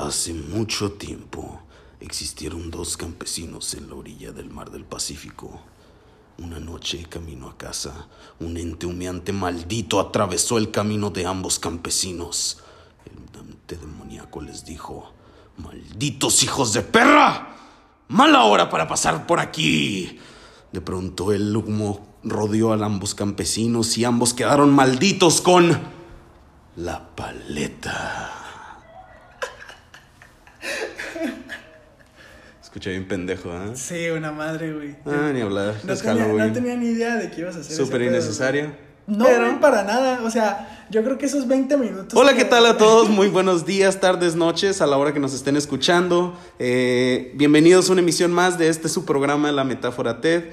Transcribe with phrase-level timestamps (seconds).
[0.00, 1.60] Hace mucho tiempo
[2.00, 5.60] existieron dos campesinos en la orilla del mar del Pacífico.
[6.38, 8.08] Una noche, camino a casa,
[8.38, 12.60] un ente humeante maldito atravesó el camino de ambos campesinos.
[13.04, 15.12] El ente demoníaco les dijo,
[15.58, 17.56] ¡Malditos hijos de perra!
[18.08, 20.18] ¡Mala hora para pasar por aquí!
[20.72, 25.78] De pronto el humo rodeó a ambos campesinos y ambos quedaron malditos con
[26.76, 28.39] la paleta.
[32.70, 33.72] Escuché bien pendejo, ¿eh?
[33.74, 34.94] Sí, una madre, güey.
[35.04, 35.74] Ah, ni hablar.
[35.82, 36.46] No es tenía, Halloween.
[36.46, 37.76] no tenía ni idea de qué ibas a hacer.
[37.76, 38.70] Súper pedo, innecesario.
[39.08, 40.20] No, Pero- para nada.
[40.24, 42.14] O sea, yo creo que esos 20 minutos.
[42.16, 43.08] Hola, que- ¿qué tal a todos?
[43.08, 46.38] Muy buenos días, tardes, noches, a la hora que nos estén escuchando.
[46.60, 50.44] Eh, bienvenidos a una emisión más de este su programa, La Metáfora TED.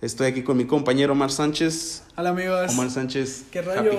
[0.00, 2.04] Estoy aquí con mi compañero Omar Sánchez.
[2.16, 2.70] Hola, amigos.
[2.70, 3.44] Omar Sánchez.
[3.50, 3.96] ¿Qué rollo, Happy?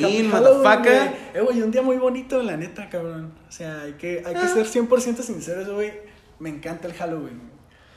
[0.00, 1.12] Halloween, motherfucker.
[1.34, 3.32] Eh, güey, un día muy bonito, la neta, cabrón.
[3.46, 4.48] O sea, hay que, hay que Ah.
[4.54, 5.92] ser 100% sinceros, güey.
[6.38, 7.40] Me encanta el Halloween.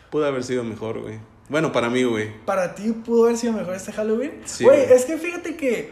[0.10, 1.20] Pudo haber sido mejor, güey.
[1.50, 2.30] Bueno, para mí, güey.
[2.46, 4.32] ¿Para ti pudo haber sido mejor este Halloween?
[4.46, 5.92] Sí, Güey, es que fíjate que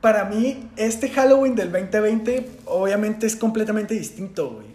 [0.00, 4.66] para mí este Halloween del 2020 obviamente es completamente distinto, güey.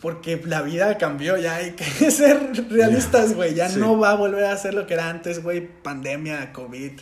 [0.00, 3.54] Porque la vida cambió, ya hay que ser realistas, güey.
[3.54, 3.80] Ya Sí.
[3.80, 5.66] no va a volver a ser lo que era antes, güey.
[5.82, 6.92] Pandemia, COVID,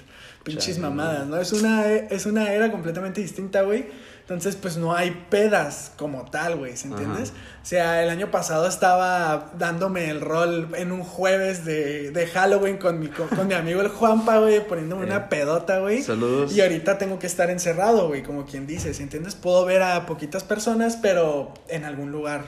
[0.44, 1.36] pinches Chale, mamadas, ¿no?
[1.38, 3.86] Es una, es una era completamente distinta, güey.
[4.28, 7.30] Entonces, pues no hay pedas como tal, güey, ¿se entiendes?
[7.30, 7.38] Ajá.
[7.62, 12.76] O sea, el año pasado estaba dándome el rol en un jueves de, de Halloween
[12.76, 15.06] con mi, con, con mi amigo el Juanpa, güey, poniéndome Eh.
[15.06, 16.02] una pedota, güey.
[16.02, 16.52] Saludos.
[16.52, 19.36] Y ahorita tengo que estar encerrado, güey, como quien dice, ¿sí entiendes?
[19.36, 22.46] Puedo ver a poquitas personas, pero en algún lugar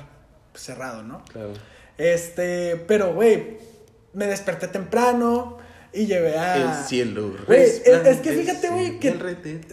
[0.54, 1.22] cerrado, ¿no?
[1.32, 1.52] Claro.
[1.96, 3.58] Este, pero, güey,
[4.14, 5.57] me desperté temprano
[5.92, 6.56] y llevé a...
[6.78, 7.32] El cielo.
[7.46, 9.12] Güey, es- es que fíjate, güey, que-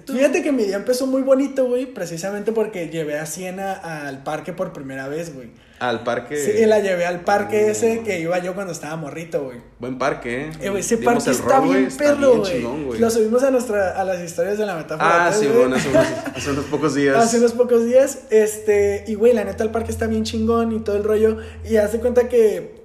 [0.08, 4.54] Fíjate que mi día empezó muy bonito, güey, precisamente porque llevé a Siena al parque
[4.54, 5.50] por primera vez, güey.
[5.78, 6.38] Al parque.
[6.38, 7.72] Sí, y la llevé al parque Oh.
[7.72, 9.58] ese que iba yo cuando estaba morrito, güey.
[9.78, 10.52] Buen parque, ¿eh?
[10.62, 12.98] Eh, güey, ese Dimos parque está bien perro, bien güey.
[13.00, 15.28] Lo subimos a nuestra, a las historias de la metáfora.
[15.28, 16.06] Ah, sí, bueno, hace unos,
[16.36, 17.18] hace unos pocos días.
[17.18, 20.80] Hace unos pocos días, este, y güey, la neta el parque está bien chingón y
[20.80, 21.40] todo el rollo.
[21.70, 22.82] Y hace cuenta que,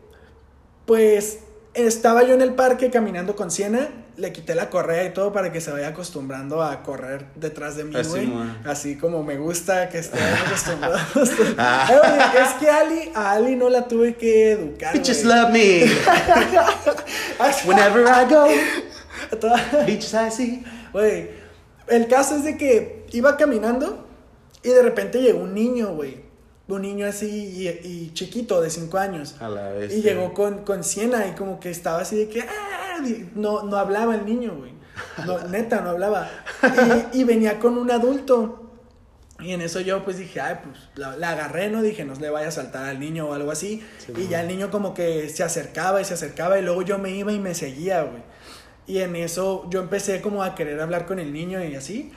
[0.84, 1.38] pues,
[1.86, 5.50] estaba yo en el parque caminando con Siena, le quité la correa y todo para
[5.52, 8.32] que se vaya acostumbrando a correr detrás de mí, Así, güey.
[8.64, 10.98] Así como me gusta que esté acostumbrado.
[11.58, 11.88] Ah.
[11.90, 14.92] Eh, es que Ali, a Ali no la tuve que educar.
[14.92, 15.84] Bitches love me.
[17.66, 18.46] Whenever I go.
[19.86, 20.64] Bitches I see.
[20.92, 21.30] Güey,
[21.88, 24.06] el caso es de que iba caminando
[24.62, 26.29] y de repente llegó un niño, güey.
[26.74, 29.36] Un niño así y, y chiquito, de 5 años.
[29.40, 29.92] A la vez.
[29.92, 32.42] Y llegó con, con Siena y como que estaba así de que...
[32.42, 32.98] "Ah",
[33.34, 34.72] No, no hablaba el niño, güey.
[35.26, 36.28] No, neta, no hablaba.
[37.12, 38.56] Y, y venía con un adulto.
[39.40, 41.80] Y en eso yo pues dije, ay, pues la, la agarré, ¿no?
[41.80, 43.82] Dije, no le vaya a saltar al niño o algo así.
[43.98, 46.98] Sí, y ya el niño como que se acercaba y se acercaba y luego yo
[46.98, 48.22] me iba y me seguía, güey.
[48.86, 52.12] Y en eso yo empecé como a querer hablar con el niño y así.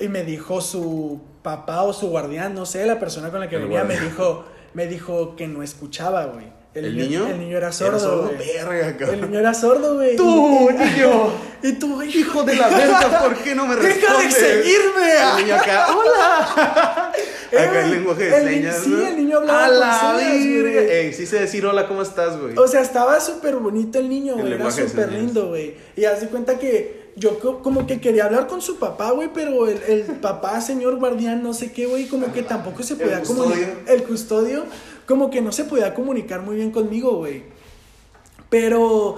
[0.00, 3.56] Y me dijo su papá o su guardián, no sé, la persona con la que
[3.56, 4.44] El venía, me dijo,
[4.74, 6.46] me dijo que no escuchaba, güey.
[6.74, 7.26] ¿El niño?
[7.26, 8.36] El niño era sordo, güey.
[8.36, 10.14] Verga, El niño era sordo, güey.
[10.14, 11.32] Tú, niño.
[11.62, 14.34] Y tú, Hijo de la verga, ¿por qué no me ¡Deja respondes?
[14.34, 15.12] de seguirme!
[15.38, 17.12] El niño acá, hola.
[17.50, 18.76] Eh, Acá el lenguaje de el señas.
[18.84, 19.06] sí, ¿no?
[19.08, 20.62] el niño hablaba A con la señas, güey.
[20.62, 20.92] verga.
[20.92, 22.56] Ey, sí sé decir hola, ¿cómo estás, güey?
[22.56, 24.52] O sea, estaba súper bonito el niño, güey.
[24.52, 25.74] Era súper lindo, güey.
[25.96, 29.30] Y haz de cuenta que yo co- como que quería hablar con su papá, güey,
[29.32, 33.22] pero el, el papá, señor guardián, no sé qué, güey, como que tampoco se podía
[33.22, 33.76] comunicar.
[33.88, 34.64] El custodio,
[35.06, 37.42] como que no se podía comunicar muy bien conmigo, güey.
[38.50, 39.16] Pero,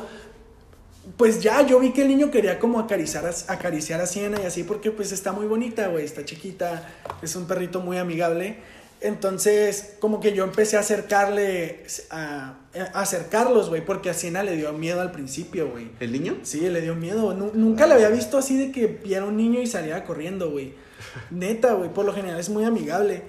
[1.16, 4.46] pues ya, yo vi que el niño quería como acariciar a, acariciar a Siena y
[4.46, 6.88] así, porque pues está muy bonita, güey, está chiquita,
[7.22, 8.56] es un perrito muy amigable.
[9.00, 12.54] Entonces, como que yo empecé a acercarle, a
[12.94, 15.90] acercarlos, güey, porque a Siena le dio miedo al principio, güey.
[16.00, 16.38] ¿El niño?
[16.42, 17.34] Sí, le dio miedo.
[17.34, 20.74] Nu- nunca le había visto así de que viera un niño y saliera corriendo, güey.
[21.30, 23.22] Neta, güey, por lo general es muy amigable.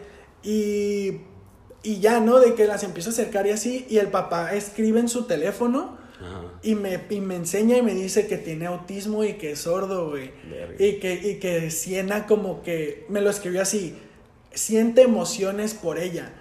[0.44, 1.22] Y,
[1.84, 2.40] y ya, ¿no?
[2.40, 5.98] De que las empiezo a acercar y así, y el papá escribe en su teléfono.
[6.20, 6.44] Ajá.
[6.62, 10.10] Y me, y me enseña y me dice que tiene autismo y que es sordo,
[10.10, 10.32] güey.
[10.78, 13.96] Y que, y que Siena como que, me lo escribió así,
[14.54, 16.32] siente emociones por ella.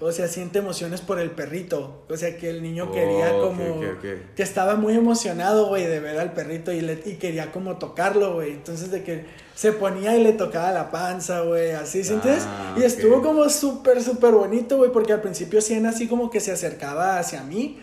[0.00, 2.04] O sea, siente emociones por el perrito.
[2.08, 3.64] O sea, que el niño Oh, quería como...
[3.64, 4.04] ok, ok.
[4.36, 8.34] Que estaba muy emocionado, güey, de ver al perrito y, le, y quería como tocarlo,
[8.34, 8.52] güey.
[8.52, 9.24] Entonces de que
[9.56, 12.44] se ponía y le tocaba la panza, güey, así, ¿sí entiendes?
[12.46, 16.38] Ah, Y estuvo como súper, súper bonito, güey, porque al principio Siena así como que
[16.38, 17.80] se acercaba hacia mí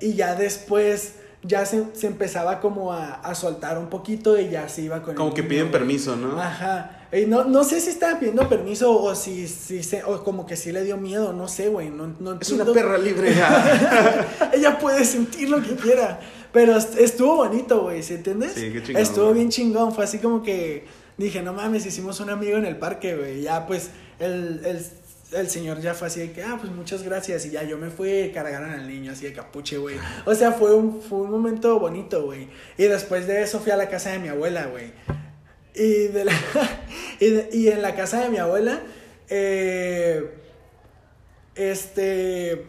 [0.00, 4.68] y ya después ya se, se empezaba como a, a soltar un poquito y ya
[4.68, 6.38] se iba con el Como que niño, piden permiso, ¿no?
[6.40, 7.03] Ajá.
[7.14, 10.56] Y no, no sé si estaba pidiendo permiso o si, si se, o como que
[10.56, 11.88] sí le dio miedo, no sé, güey.
[11.90, 13.30] No, no Es una perra libre.
[14.52, 16.20] Ella puede sentir lo que quiera.
[16.52, 18.52] Pero est- estuvo bonito, güey, ¿sí entiendes?
[18.54, 19.92] Sí, qué chingón, Estuvo bien chingón.
[19.94, 20.84] Fue así como que
[21.16, 23.42] dije, no mames, hicimos un amigo en el parque, güey.
[23.42, 23.90] Ya, pues,
[24.20, 24.80] el, el,
[25.32, 27.44] el señor ya fue así de que, ah, pues muchas gracias.
[27.46, 29.96] Y ya yo me fui, cargaron al niño así de capuche, güey.
[30.26, 32.48] O sea, fue un, fue un momento bonito, güey.
[32.78, 34.92] Y después de eso fui a la casa de mi abuela, güey.
[35.74, 36.32] Y, de la-
[37.20, 38.80] y, de- y en la casa de mi abuela,
[39.28, 40.30] eh,
[41.54, 42.66] este,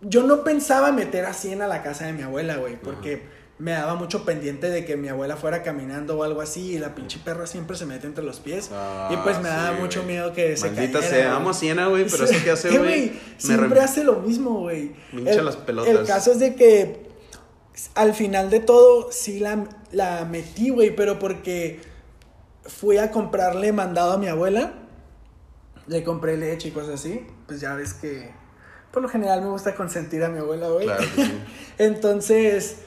[0.00, 3.22] yo no pensaba meter a 100 a la casa de mi abuela, güey, porque
[3.58, 6.94] me daba mucho pendiente de que mi abuela fuera caminando o algo así y la
[6.96, 8.70] pinche perra siempre se mete entre los pies.
[8.72, 10.12] Ah, y pues me daba sí, mucho güey.
[10.16, 11.16] miedo que se Maldita cayera.
[11.16, 13.12] sea, amo a Siena, güey, pero eso que hace, ¿Qué, güey.
[13.38, 14.92] Siempre rem- hace lo mismo, güey.
[15.12, 15.94] El- las pelotas.
[15.94, 17.04] El caso es de que
[17.94, 21.80] al final de todo sí la, la metí, güey, pero porque
[22.66, 24.72] fui a comprarle mandado a mi abuela.
[25.86, 27.26] Le compré leche y cosas así.
[27.46, 28.32] Pues ya ves que
[28.90, 30.86] por lo general me gusta consentir a mi abuela, güey.
[30.86, 31.42] Claro que sí.
[31.78, 32.78] Entonces,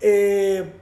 [0.00, 0.72] eh,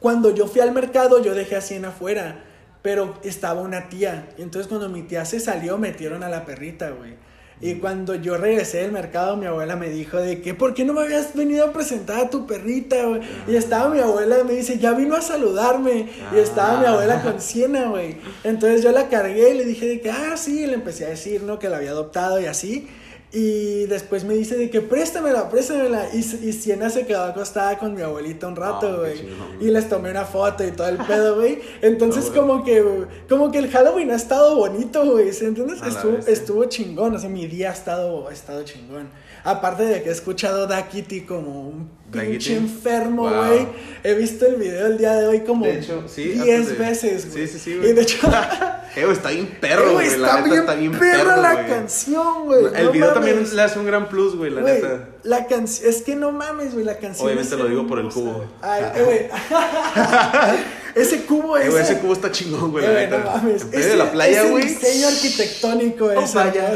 [0.00, 2.44] cuando yo fui al mercado, yo dejé a Siena afuera,
[2.82, 4.28] pero estaba una tía.
[4.36, 7.16] Y entonces cuando mi tía se salió, metieron a la perrita, güey.
[7.64, 10.92] Y cuando yo regresé del mercado, mi abuela me dijo de que, ¿por qué no
[10.92, 13.22] me habías venido a presentar a tu perrita, güey?
[13.48, 16.10] Y estaba mi abuela y me dice, ya vino a saludarme.
[16.34, 18.16] Y estaba mi abuela con Siena, güey.
[18.44, 21.08] Entonces yo la cargué y le dije de que, ah, sí, y le empecé a
[21.08, 21.58] decir, ¿no?
[21.58, 22.86] Que la había adoptado y así.
[23.34, 26.08] Y después me dice de que préstamela, préstamela.
[26.14, 29.26] Y, y Siena se quedó acostada con mi abuelita un rato, güey.
[29.60, 31.58] y les tomé una foto y todo el pedo, güey.
[31.82, 32.84] Entonces, como que
[33.28, 35.32] como que el Halloween ha estado bonito, güey.
[35.32, 35.82] ¿sí ¿Entiendes?
[35.82, 37.16] Estuvo, estuvo chingón.
[37.16, 39.10] O sea, mi día ha estado, ha estado chingón.
[39.44, 43.46] Aparte de que he escuchado Da Kitty como un pinche enfermo, Wow.
[43.46, 43.68] güey.
[44.02, 46.84] He visto el video el día de hoy como De hecho, sí, 10 antes de-
[46.84, 47.46] veces, güey.
[47.46, 47.90] Sí, sí, sí, güey.
[47.90, 48.16] Y de hecho,
[48.96, 50.06] güey, está bien perro, güey.
[50.16, 52.64] La está, neta bien está bien perra perro, la canción, güey.
[52.74, 53.14] El no video mames.
[53.14, 55.08] también le hace un gran plus, güey, la neta.
[55.24, 57.26] la canción, es que no mames, güey, la canción.
[57.26, 58.32] Obviamente es lo digo por el cubo.
[58.32, 58.48] güey.
[58.62, 59.20] Ay, güey.
[60.94, 61.74] ese cubo es.
[61.74, 63.18] ese cubo está chingón, güey, la neta.
[63.18, 63.62] no mames.
[63.62, 64.64] En medio de la playa, ese güey.
[64.64, 66.74] diseño arquitectónico Oh, es vaya.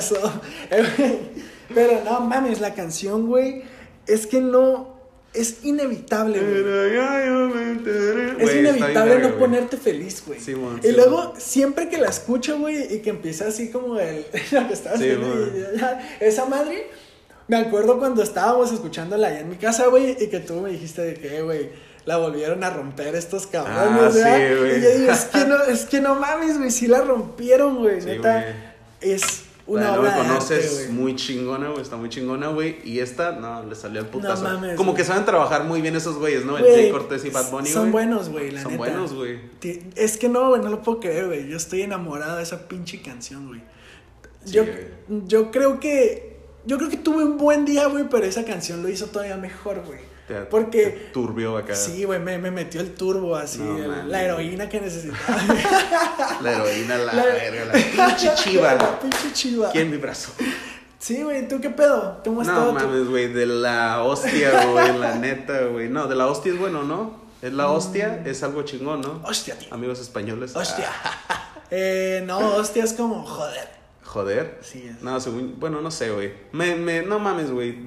[1.74, 3.62] Pero no mames, la canción, güey,
[4.06, 4.96] es que no.
[5.34, 8.38] Es inevitable, güey.
[8.38, 10.40] Es inevitable no ponerte feliz, güey.
[10.40, 13.98] Sí, mon, y sí, luego, siempre que la escucho, güey, y que empieza así como
[13.98, 15.10] el, lo que estaba Sí,
[16.20, 16.86] esa madre,
[17.46, 21.02] me acuerdo cuando estábamos escuchándola allá en mi casa, güey, y que tú me dijiste
[21.02, 21.70] de que, güey,
[22.06, 24.58] la volvieron a romper estos cabrones, Ah, sí, ¿verdad?
[24.58, 24.78] güey.
[24.78, 28.00] Y yo digo, es que no, es que no mames, güey, sí la rompieron, güey,
[28.00, 29.12] Sí, neta, güey.
[29.14, 30.88] es una no obra de arte, conoces, güey.
[30.98, 31.82] muy chingona, güey.
[31.82, 32.78] Está muy chingona, güey.
[32.84, 34.42] Y esta, no, le salió al putazo.
[34.42, 35.02] mames, Como güey.
[35.02, 36.58] que saben trabajar muy bien esos güeyes, ¿no?
[36.58, 38.06] El Jay Cortés y Bad Bunny, Son güey.
[38.06, 38.84] buenos, güey, la Son neta.
[38.84, 39.38] buenos, güey.
[39.94, 41.48] Es que no, güey, no lo puedo creer, güey.
[41.48, 43.60] Yo estoy enamorado de esa pinche canción, güey.
[44.44, 45.22] Sí, yo, güey.
[45.26, 46.36] yo creo que.
[46.66, 49.82] Yo creo que tuve un buen día, güey, pero esa canción lo hizo todavía mejor,
[49.86, 50.00] güey.
[50.28, 50.86] Te- Porque.
[50.86, 51.74] te turbio acá.
[51.74, 54.04] Sí, güey, me, me metió el turbo así, No, el- mames.
[54.06, 55.38] la heroína que necesitaba.
[56.42, 57.72] La heroína, la, La- verga, la
[58.06, 58.74] pinche chiva.
[58.76, 59.70] La pinche chiva.
[59.72, 60.30] ¿Quién mi brazo?
[60.98, 62.20] Sí, güey, ¿tú qué pedo?
[62.24, 65.88] ¿Cómo has No mames, güey, de la hostia, güey, la neta, güey.
[65.88, 67.26] No, de la hostia es bueno, ¿no?
[67.40, 69.20] Es la hostia, es algo chingón, ¿no?
[69.24, 69.72] Hostia, tío.
[69.72, 70.54] Amigos españoles.
[70.56, 70.86] Hostia.
[71.04, 73.68] Ah, Eh, no, hostia es como, joder.
[74.02, 74.58] joder.
[74.62, 75.02] Sí, es.
[75.02, 76.32] No, según, bueno, no sé, güey.
[76.52, 77.78] Me, me, no mames, güey.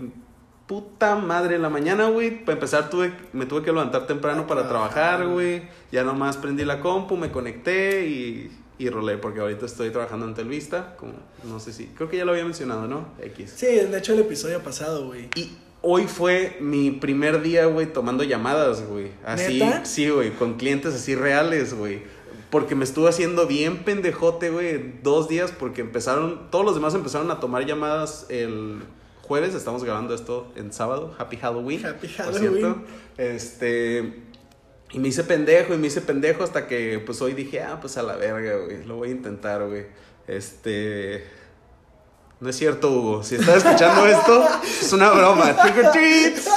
[0.71, 2.45] Puta madre, en la mañana, güey.
[2.45, 5.63] Para empezar, tuve, me tuve que levantar temprano para trabajar, güey.
[5.91, 8.49] Ya nomás prendí la compu, me conecté y,
[8.79, 10.95] y rolé, porque ahorita estoy trabajando en Telvista.
[10.95, 11.11] Como,
[11.43, 13.05] no sé si, creo que ya lo había mencionado, ¿no?
[13.21, 13.51] X.
[13.53, 15.27] Sí, de hecho el episodio pasado, güey.
[15.35, 15.51] Y
[15.81, 19.11] hoy fue mi primer día, güey, tomando llamadas, güey.
[19.25, 19.83] Así, ¿Neta?
[19.83, 22.01] sí, güey, con clientes así reales, güey.
[22.49, 27.29] Porque me estuve haciendo bien pendejote, güey, dos días, porque empezaron, todos los demás empezaron
[27.29, 28.83] a tomar llamadas el
[29.31, 31.85] jueves, estamos grabando esto en sábado, Happy Halloween.
[31.85, 32.51] Happy por Halloween.
[32.51, 32.81] cierto.
[33.17, 34.23] Este,
[34.91, 37.95] y me hice pendejo, y me hice pendejo hasta que, pues hoy dije, ah, pues
[37.95, 39.85] a la verga, güey, lo voy a intentar, güey.
[40.27, 41.23] Este,
[42.41, 43.23] no es cierto, Hugo.
[43.23, 44.45] Si estás escuchando esto,
[44.81, 45.55] es una broma.
[45.55, 46.49] Trick or treats.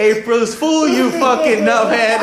[0.00, 2.22] April's Fool, you fucking knobhead.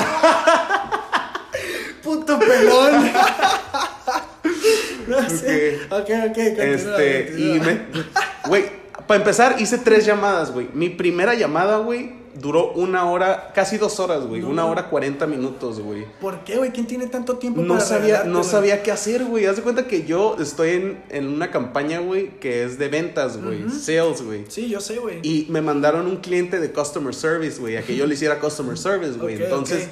[2.04, 3.10] Puto pelón.
[5.08, 5.80] no sé.
[5.90, 8.35] Ok, ok, continúa, Este, y me.
[8.48, 8.66] Güey,
[9.08, 10.68] para empezar, hice tres llamadas, güey.
[10.74, 14.42] Mi primera llamada, güey, duró una hora, casi dos horas, güey.
[14.42, 14.50] No.
[14.50, 16.06] Una hora cuarenta minutos, güey.
[16.20, 16.72] ¿Por qué, güey?
[16.72, 18.50] ¿Quién tiene tanto tiempo No para sabía, no güey?
[18.50, 19.46] sabía qué hacer, güey.
[19.46, 23.42] Haz de cuenta que yo estoy en, en una campaña, güey, que es de ventas,
[23.42, 23.70] güey.
[23.70, 24.46] Sales, güey.
[24.50, 25.20] Sí, yo sé, güey.
[25.24, 28.78] Y me mandaron un cliente de customer service, güey, a que yo le hiciera customer
[28.78, 29.42] service, güey.
[29.42, 29.90] Entonces.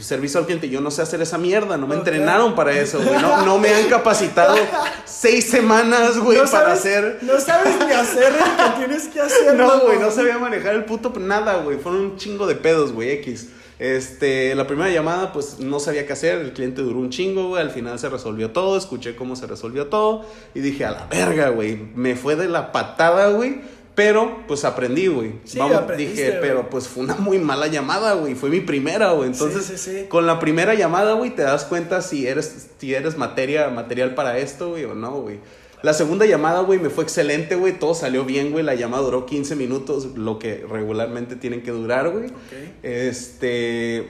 [0.00, 0.68] Servicio al cliente.
[0.68, 3.20] Yo no sé hacer esa mierda, no me entrenaron para eso, güey.
[3.22, 4.56] No, no, me han capacitado
[5.04, 7.18] seis semanas, güey, para hacer.
[7.22, 9.54] No sabes ni hacer lo que tienes que hacer.
[9.54, 11.78] No, güey, no sabía manejar el puto nada, güey.
[11.78, 13.50] Fueron un chingo de pedos, güey, X.
[13.78, 16.40] Este, la primera llamada, pues no sabía qué hacer.
[16.40, 17.62] El cliente duró un chingo, güey.
[17.62, 18.76] Al final se resolvió todo.
[18.76, 20.26] Escuché cómo se resolvió todo.
[20.56, 21.76] Y dije, a la verga, güey.
[21.94, 25.32] Me fue de la patada, güey pero, pues aprendí, güey.
[25.42, 25.58] Sí,
[25.96, 28.36] dije, pero pues fue una muy mala llamada, güey.
[28.36, 29.30] Fue mi primera, güey.
[29.30, 34.14] Entonces, con la primera llamada, güey, te das cuenta si eres, si eres materia, material
[34.14, 35.40] para esto, güey, o no, güey.
[35.82, 37.76] La segunda llamada, güey, me fue excelente, güey.
[37.76, 38.64] Todo salió bien, güey.
[38.64, 42.26] La llamada duró 15 minutos, lo que regularmente tienen que durar, güey.
[42.84, 44.06] Este.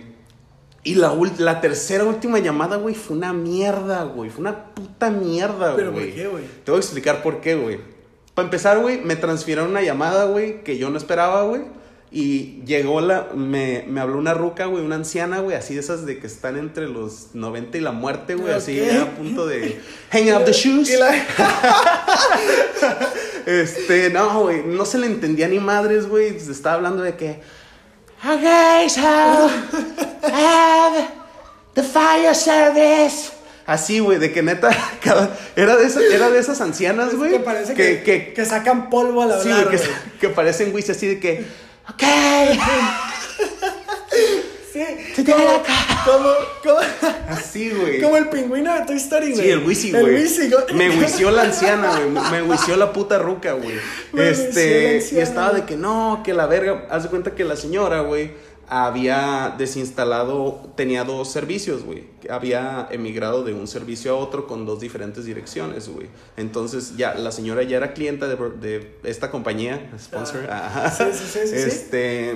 [0.85, 4.29] Y la, la tercera última llamada, güey, fue una mierda, güey.
[4.29, 5.77] Fue una puta mierda, güey.
[5.77, 6.45] ¿Pero por qué, güey?
[6.63, 7.98] Te voy a explicar por qué, güey.
[8.39, 11.63] Para empezar, güey, me transfirieron una llamada, güey, que yo no esperaba, güey.
[12.13, 13.31] Y llegó la.
[13.35, 16.57] Me, me habló una ruca, güey, una anciana, güey, así de esas de que están
[16.57, 19.81] entre los 90 y la muerte, güey, así a punto de.
[20.13, 20.89] Hang up the shoes.
[23.47, 26.39] este, no, güey, no se le entendía ni madres, güey.
[26.39, 27.41] Se estaba hablando de que.
[28.25, 29.01] Okay, so.
[30.23, 31.09] Have
[31.75, 33.33] the fire service.
[33.69, 34.71] Así, güey, de que neta,
[35.55, 37.33] era, de esas, era de esas ancianas, güey.
[37.33, 39.79] Que parece que, que, sacan polvo a la Sí, güey,
[40.21, 41.45] que, parecen, güey, así de que,
[41.87, 42.03] ok.
[44.73, 44.83] sí,
[45.23, 45.63] como,
[46.63, 46.79] como,
[47.29, 48.01] Así, güey.
[48.01, 49.45] Como el pingüino de Toy Story, güey.
[49.45, 50.17] Sí, el Wisi, güey.
[50.17, 52.09] El Me wició la anciana, güey.
[52.31, 53.79] Me wició la puta ruca, güey.
[54.17, 56.87] Este, y estaba de que no, que la verga.
[56.89, 62.05] Haz de cuenta que la señora, güey había desinstalado, tenía dos servicios, güey.
[62.29, 66.09] Había emigrado de un servicio a otro con dos diferentes direcciones, güey.
[66.37, 70.47] Entonces, ya, la señora ya era clienta de, de esta compañía, sponsor.
[70.51, 72.35] Ah, sí, sí, sí, este,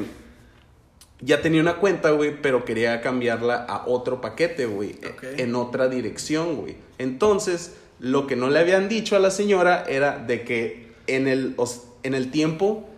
[1.20, 4.96] ya tenía una cuenta, güey, pero quería cambiarla a otro paquete, güey.
[5.36, 6.76] En otra dirección, güey.
[6.98, 11.56] Entonces, lo que no le habían dicho a la señora era de que en el,
[12.02, 12.88] en el tiempo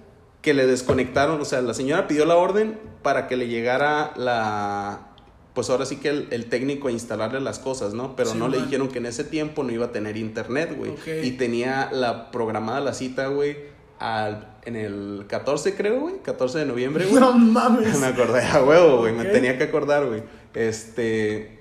[0.45, 5.09] que le desconectaron, o sea, la señora pidió la orden para que le llegara la,
[5.55, 8.15] pues ahora sí que el, técnico a instalarle las cosas, ¿no?
[8.15, 10.93] Pero no le dijeron que en ese tiempo no iba a tener internet, güey.
[11.23, 13.57] Y tenía la programada la cita, güey,
[13.99, 16.17] al, en el 14, creo, güey.
[16.23, 17.21] 14 de noviembre, güey.
[17.21, 17.99] No mames.
[18.01, 19.15] Me acordé a huevo, güey.
[19.15, 20.25] Me tenía que acordar, güey.
[20.53, 21.59] Este.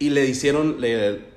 [0.00, 1.29] Y le hicieron, le,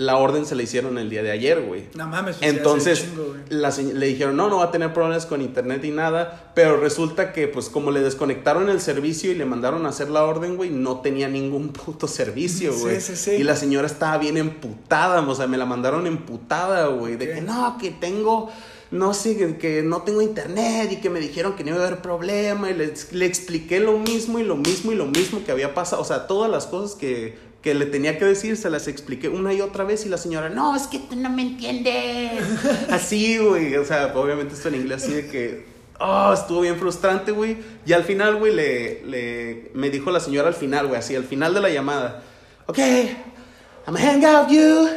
[0.00, 1.84] la orden se la hicieron el día de ayer, güey.
[1.94, 2.36] No mames.
[2.36, 3.06] Pues Entonces
[3.50, 6.52] le dijeron, no, no va a tener problemas con internet y nada.
[6.54, 10.24] Pero resulta que, pues como le desconectaron el servicio y le mandaron a hacer la
[10.24, 13.00] orden, güey, no tenía ningún puto servicio, güey.
[13.00, 13.30] Sí, sí, sí.
[13.32, 17.16] Y la señora estaba bien emputada, o sea, me la mandaron emputada, güey.
[17.16, 18.50] De que no, que tengo
[18.90, 22.02] no sé, que no tengo internet y que me dijeron que no iba a haber
[22.02, 25.74] problema y le, le, expliqué lo mismo y lo mismo y lo mismo que había
[25.74, 29.28] pasado, o sea, todas las cosas que que le tenía que decir, se las expliqué
[29.28, 32.42] una y otra vez y la señora, no, es que tú no me entiendes.
[32.90, 35.66] así, güey, o sea, obviamente esto en inglés así de que,
[35.98, 37.58] oh, estuvo bien frustrante, güey.
[37.84, 41.24] Y al final, güey, le, le, me dijo la señora al final, güey, así, al
[41.24, 42.22] final de la llamada,
[42.66, 44.88] ok, I'm gonna hang out you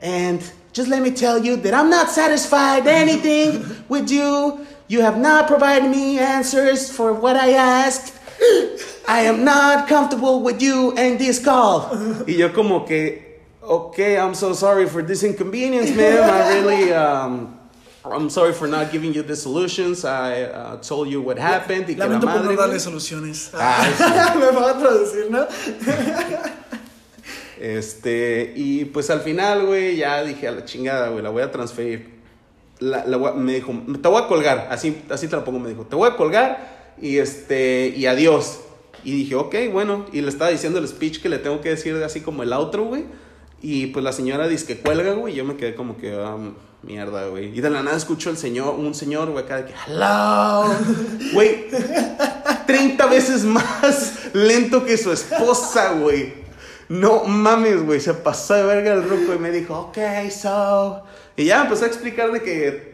[0.00, 0.42] and
[0.72, 4.66] just let me tell you that I'm not satisfied anything with you.
[4.88, 8.12] You have not provided me answers for what I asked.
[9.06, 11.90] I am not comfortable with you and this call.
[12.26, 16.30] Y yo como que, okay, I'm so sorry for this inconvenience, ma'am.
[16.30, 17.58] I really, um,
[18.04, 20.04] I'm sorry for not giving you the solutions.
[20.04, 21.88] I uh, told you what happened.
[21.88, 23.50] Y Lamento por no darle soluciones.
[23.54, 25.46] Ah, Me va a traducir, ¿no?
[27.60, 31.50] este, y pues al final, güey, ya dije a la chingada, güey, la voy a
[31.50, 32.20] transferir.
[32.80, 35.86] La, la, me dijo, te voy a colgar, así, así te la pongo, me dijo,
[35.86, 38.58] te voy a colgar y este, y adiós.
[39.04, 40.06] Y dije, ok, bueno.
[40.12, 42.84] Y le estaba diciendo el speech que le tengo que decir así como el outro,
[42.84, 43.04] güey.
[43.60, 45.34] Y pues la señora dice que cuelga, güey.
[45.34, 46.36] Y yo me quedé como que, ah,
[46.82, 47.56] mierda, güey.
[47.56, 50.64] Y de la nada escucho el señor, un señor, güey, acá de que, hello.
[51.32, 51.66] Güey,
[52.66, 56.34] 30 veces más lento que su esposa, güey.
[56.88, 58.00] No mames, güey.
[58.00, 61.04] Se pasó de verga el ruco y me dijo, ok, so.
[61.36, 62.91] Y ya empezó a explicar de que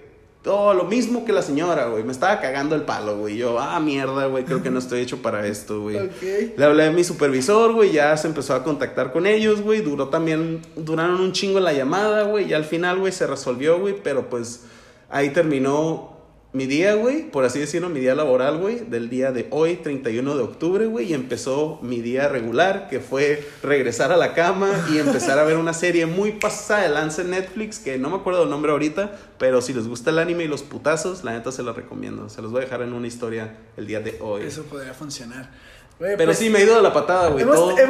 [0.48, 2.04] todo lo mismo que la señora, güey.
[2.04, 3.36] Me estaba cagando el palo, güey.
[3.36, 6.08] Yo, ah, mierda, güey, creo que no estoy hecho para esto, güey.
[6.56, 9.82] Le hablé a mi supervisor, güey, ya se empezó a contactar con ellos, güey.
[9.82, 12.48] Duró también, duraron un chingo la llamada, güey.
[12.48, 13.96] Y al final, güey, se resolvió, güey.
[14.02, 14.62] Pero pues
[15.10, 16.17] ahí terminó
[16.52, 20.34] mi día, güey, por así decirlo, mi día laboral, güey, del día de hoy, 31
[20.34, 24.96] de octubre, güey, y empezó mi día regular, que fue regresar a la cama y
[24.96, 28.50] empezar a ver una serie muy pasada de lance Netflix, que no me acuerdo el
[28.50, 31.74] nombre ahorita, pero si les gusta el anime y los putazos, la neta se la
[31.74, 32.30] recomiendo.
[32.30, 34.44] Se los voy a dejar en una historia el día de hoy.
[34.44, 35.50] Eso podría funcionar.
[35.98, 37.44] Pero pues, sí, me he ido de la patada, güey.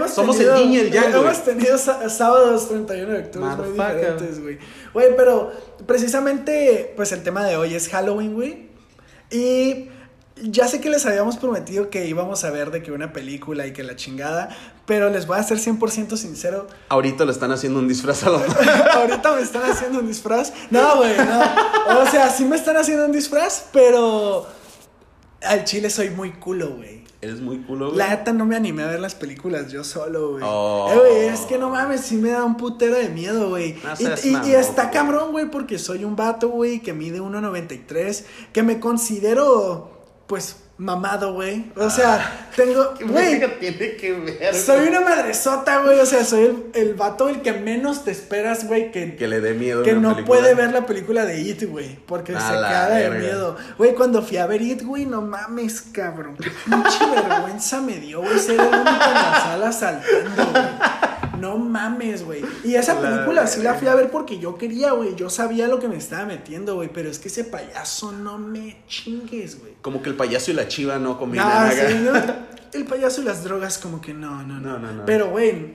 [0.09, 1.15] Somos el yin y el yang.
[1.15, 4.59] Hemos tenido sá- sábados 31 de octubre muy diferentes, güey.
[4.95, 5.53] Güey, pero
[5.87, 8.69] precisamente, pues el tema de hoy es Halloween, güey.
[9.31, 9.91] Y
[10.43, 13.73] ya sé que les habíamos prometido que íbamos a ver de que una película y
[13.73, 14.49] que la chingada,
[14.87, 16.67] pero les voy a ser 100% sincero.
[16.89, 18.39] Ahorita le están haciendo un disfraz a la
[18.95, 20.53] Ahorita me están haciendo un disfraz.
[20.71, 22.01] No, güey, no.
[22.01, 24.47] O sea, sí me están haciendo un disfraz, pero
[25.43, 26.98] al chile soy muy culo, güey.
[27.21, 27.99] Eres muy culo, güey.
[27.99, 30.45] La neta no me animé a ver las películas yo solo, güey.
[30.47, 30.89] Oh.
[30.93, 33.75] Eh, güey, es que no mames, sí me da un putero de miedo, güey.
[33.83, 34.95] No y, está güey.
[34.95, 39.91] cabrón, güey, porque soy un vato, güey, que mide 1.93, que me considero,
[40.29, 41.71] pues, mamado, güey.
[41.77, 44.55] O sea, tengo, ¿Qué güey, tiene que ver?
[44.55, 45.99] soy una madresota, güey.
[46.01, 49.41] O sea, soy el, el vato el que menos te esperas, güey, que, Que le
[49.41, 49.83] dé miedo.
[49.83, 50.27] que no película.
[50.41, 51.99] puede ver la película de It, güey.
[52.07, 53.57] Porque A se caga de miedo.
[53.77, 56.37] Güey, cuando fui a ver It, güey, no mames, cabrón.
[56.37, 60.65] Qué pinche vergüenza me dio, güey, ser el único en la sala saltando, güey.
[61.41, 62.43] No mames, güey.
[62.65, 65.15] Y esa La película sí la fui a ver porque yo quería, güey.
[65.15, 66.91] Yo sabía lo que me estaba metiendo, güey.
[66.93, 69.73] Pero es que ese payaso no me chingues, güey.
[69.83, 71.47] Como que el payaso y la chiva no combinan.
[71.49, 72.49] Ah, sí, ¿no?
[72.79, 74.73] El payaso y las drogas, como que no, no, no.
[74.73, 75.07] No, no, no.
[75.07, 75.75] Pero, güey,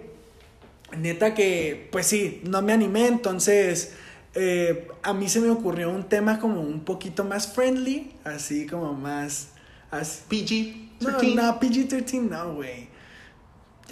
[0.98, 3.94] neta que, pues sí, no me animé, entonces
[4.36, 8.94] eh, a mí se me ocurrió un tema como un poquito más friendly, así como
[8.94, 9.50] más...
[9.92, 11.04] así- PG.
[11.12, 11.36] no, 13.
[11.36, 12.93] no, PG-13 no, güey.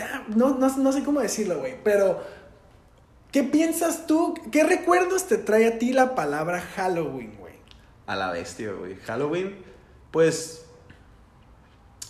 [0.01, 2.41] Ya, no, no, no sé cómo decirlo, güey, pero...
[3.31, 4.33] ¿Qué piensas tú?
[4.51, 7.53] ¿Qué recuerdos te trae a ti la palabra Halloween, güey?
[8.05, 8.95] A la bestia, güey.
[9.05, 9.55] Halloween,
[10.11, 10.65] pues.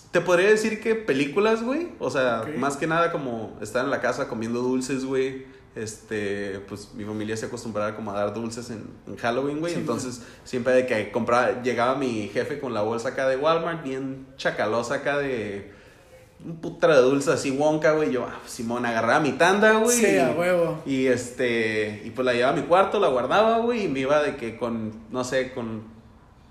[0.09, 1.89] Te podría decir que películas, güey.
[1.99, 5.45] O sea, más que nada como estar en la casa comiendo dulces, güey.
[5.75, 9.73] Este, pues mi familia se acostumbraba como a dar dulces en, en Halloween, güey.
[9.73, 13.83] Sí, Entonces, siempre de que compraba, llegaba mi jefe con la bolsa acá de Walmart,
[13.83, 15.71] bien chacalosa acá de
[16.45, 18.11] un putra de dulces así Wonka, güey.
[18.11, 19.95] Yo, ah, Simón, agarraba mi tanda, güey.
[19.97, 20.81] Sí, a y- huevo.
[20.85, 24.21] y este, y pues la llevaba a mi cuarto, la guardaba, güey, y me iba
[24.23, 25.83] de que con, no sé, con,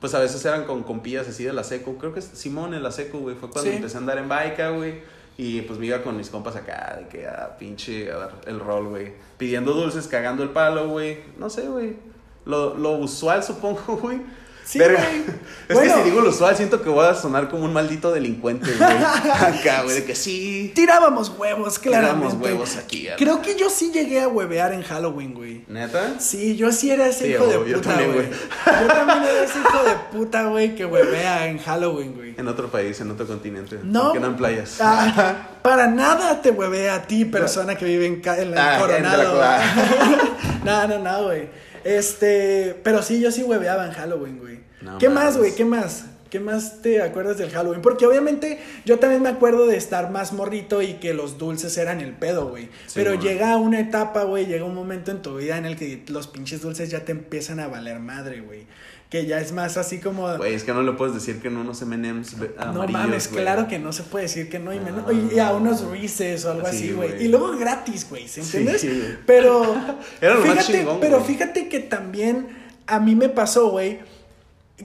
[0.00, 1.96] pues a veces eran con compillas así de la seco.
[1.98, 3.76] Creo que es Simón en la seco, güey, fue cuando Sí.
[3.76, 5.00] empecé a andar en baica, güey.
[5.36, 8.60] Y pues me iba con mis compas acá, de que a pinche, a dar el
[8.60, 9.12] rol, güey.
[9.38, 11.18] Pidiendo dulces, cagando el palo, güey.
[11.38, 11.96] No sé, güey.
[12.44, 14.20] Lo, lo usual, supongo, güey.
[14.64, 15.00] Sí, Verga.
[15.04, 15.22] güey.
[15.70, 15.94] Es Bueno.
[15.94, 18.90] que si digo lo usual, siento que voy a sonar como un maldito delincuente, güey.
[19.32, 20.72] Acá, güey, de que sí.
[20.74, 22.16] Tirábamos huevos, claramente.
[22.26, 25.62] Tirábamos huevos aquí, la- Creo que yo sí llegué a huevear en Halloween, güey.
[25.68, 26.14] ¿Neta?
[26.18, 28.26] Sí, yo sí era ese Sí, hijo de obvio, yo puta, también, güey.
[28.30, 32.34] Yo también era ese hijo de puta, güey, que huevea en Halloween, güey.
[32.36, 33.78] En otro país, en otro continente.
[33.84, 34.04] No.
[34.06, 34.78] Porque no en playas.
[34.80, 39.22] Ah, para nada te huevea a ti, persona que vive en, en la Ah, Coronado.
[39.44, 41.48] en no, no, no, güey.
[41.84, 44.60] Este, pero sí, yo sí hueveaba en Halloween, güey.
[44.80, 45.54] No ¿Qué más, güey?
[45.54, 46.04] ¿Qué más?
[46.30, 47.82] ¿Qué más te acuerdas del Halloween?
[47.82, 52.00] Porque obviamente yo también me acuerdo de estar más morrito y que los dulces eran
[52.00, 52.66] el pedo, güey.
[52.86, 56.04] Sí, Pero llega una etapa, güey, llega un momento en tu vida en el que
[56.06, 58.66] los pinches dulces ya te empiezan a valer madre, güey.
[59.10, 60.36] Que ya es más así como...
[60.36, 63.42] Güey, es que no le puedes decir que no unos M&M's No amarillos, mames, güey.
[63.42, 64.72] claro que no se puede decir que no.
[64.72, 65.12] Y, menos- Ah.
[65.34, 67.24] y a unos Reese's o algo Sí, así, güey.
[67.24, 68.84] Y luego gratis, güey, ¿se Sí, entiendes?
[68.84, 69.16] güey.
[69.26, 69.74] Pero.
[70.20, 71.26] Era lo más fíjate, chingón, Pero güey.
[71.32, 72.48] fíjate que también
[72.86, 73.98] a mí me pasó, güey.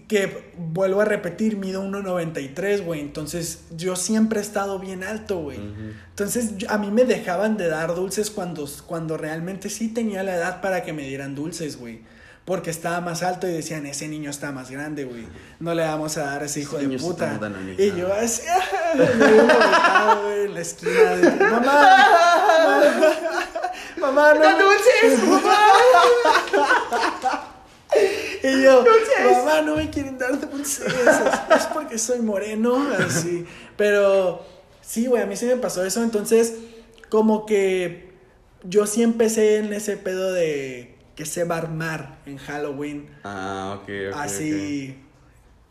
[0.10, 3.00] Que vuelvo a repetir, mido 1.93, güey.
[3.02, 5.60] Entonces yo siempre he estado bien alto, güey.
[6.10, 10.62] Entonces a mí me dejaban de dar dulces cuando, cuando realmente sí tenía la edad
[10.62, 12.00] para que me dieran dulces, güey.
[12.46, 15.26] Porque estaba más alto y decían, ese niño está más grande, güey.
[15.60, 17.40] No le vamos a dar a ese hijo Ese de puta.
[17.76, 18.44] Y yo así,
[18.96, 21.16] me había vomitado, güey, en la esquina.
[21.16, 21.98] De, mamá,
[23.98, 24.60] mamá, mamá, no.
[24.60, 25.20] dulces,
[28.44, 28.86] Y yo,
[29.34, 30.86] mamá, no me quieren dar dulces.
[30.86, 33.44] Es, es porque soy moreno, así.
[33.76, 34.46] Pero
[34.82, 36.04] sí, güey, a mí sí me pasó eso.
[36.04, 36.54] Entonces,
[37.10, 38.14] como que
[38.64, 43.10] yo sí empecé en ese pedo de que se va a armar en Halloween.
[43.24, 44.16] Ah, ok, ok.
[44.20, 45.02] así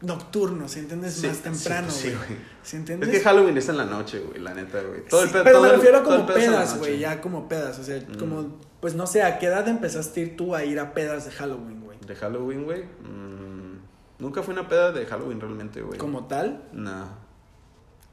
[0.01, 1.15] nocturno, ¿sí entiendes?
[1.15, 2.17] Sí, Más temprano, sí, güey.
[2.17, 2.41] pues sí, güey.
[2.63, 2.81] ¿Sí ok.
[2.81, 3.09] entiendes?
[3.11, 5.05] Es que Halloween es en la noche, güey, la neta, güey.
[5.07, 7.85] Todo el pedo- pero todo me refiero el como pedas, güey, ya como pedas, o
[7.85, 8.19] sea, Mm.
[8.19, 11.31] como, pues no sé, ¿a qué edad empezaste ir tú a ir a pedas de
[11.31, 11.99] Halloween, güey?
[12.07, 12.83] ¿De Halloween, güey?
[12.85, 13.79] Mm,
[14.19, 15.99] nunca fui una peda de Halloween realmente, güey.
[15.99, 16.65] Como tal.
[16.73, 17.09] No.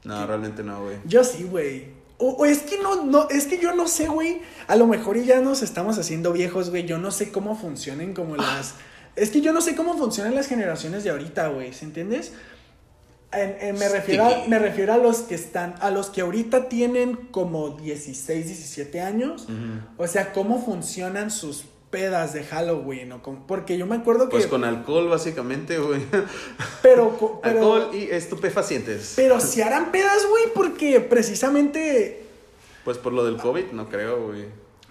[0.04, 0.96] No, realmente no, güey.
[1.04, 2.01] Yo sí, güey.
[2.18, 4.40] O, o es que no, no, es que yo no sé, güey.
[4.68, 6.84] A lo mejor y ya nos estamos haciendo viejos, güey.
[6.86, 8.74] Yo no sé cómo funcionen como las.
[9.16, 11.72] Es que yo no sé cómo funcionan las generaciones de ahorita, güey.
[11.72, 12.32] ¿Se entiendes?
[13.32, 16.68] En- en- me, refiero a, me refiero a los que están, a los que ahorita
[16.68, 19.46] tienen como 16, 17 años.
[19.96, 24.30] O sea, cómo funcionan sus pedas de Halloween o con, porque yo me acuerdo que
[24.32, 26.00] Pues con alcohol, básicamente, güey.
[26.82, 29.12] pero, pero Alcohol y estupefacientes.
[29.14, 32.24] pero si harán pedas, güey, porque precisamente
[32.84, 34.46] Pues por lo del COVID, no creo, güey.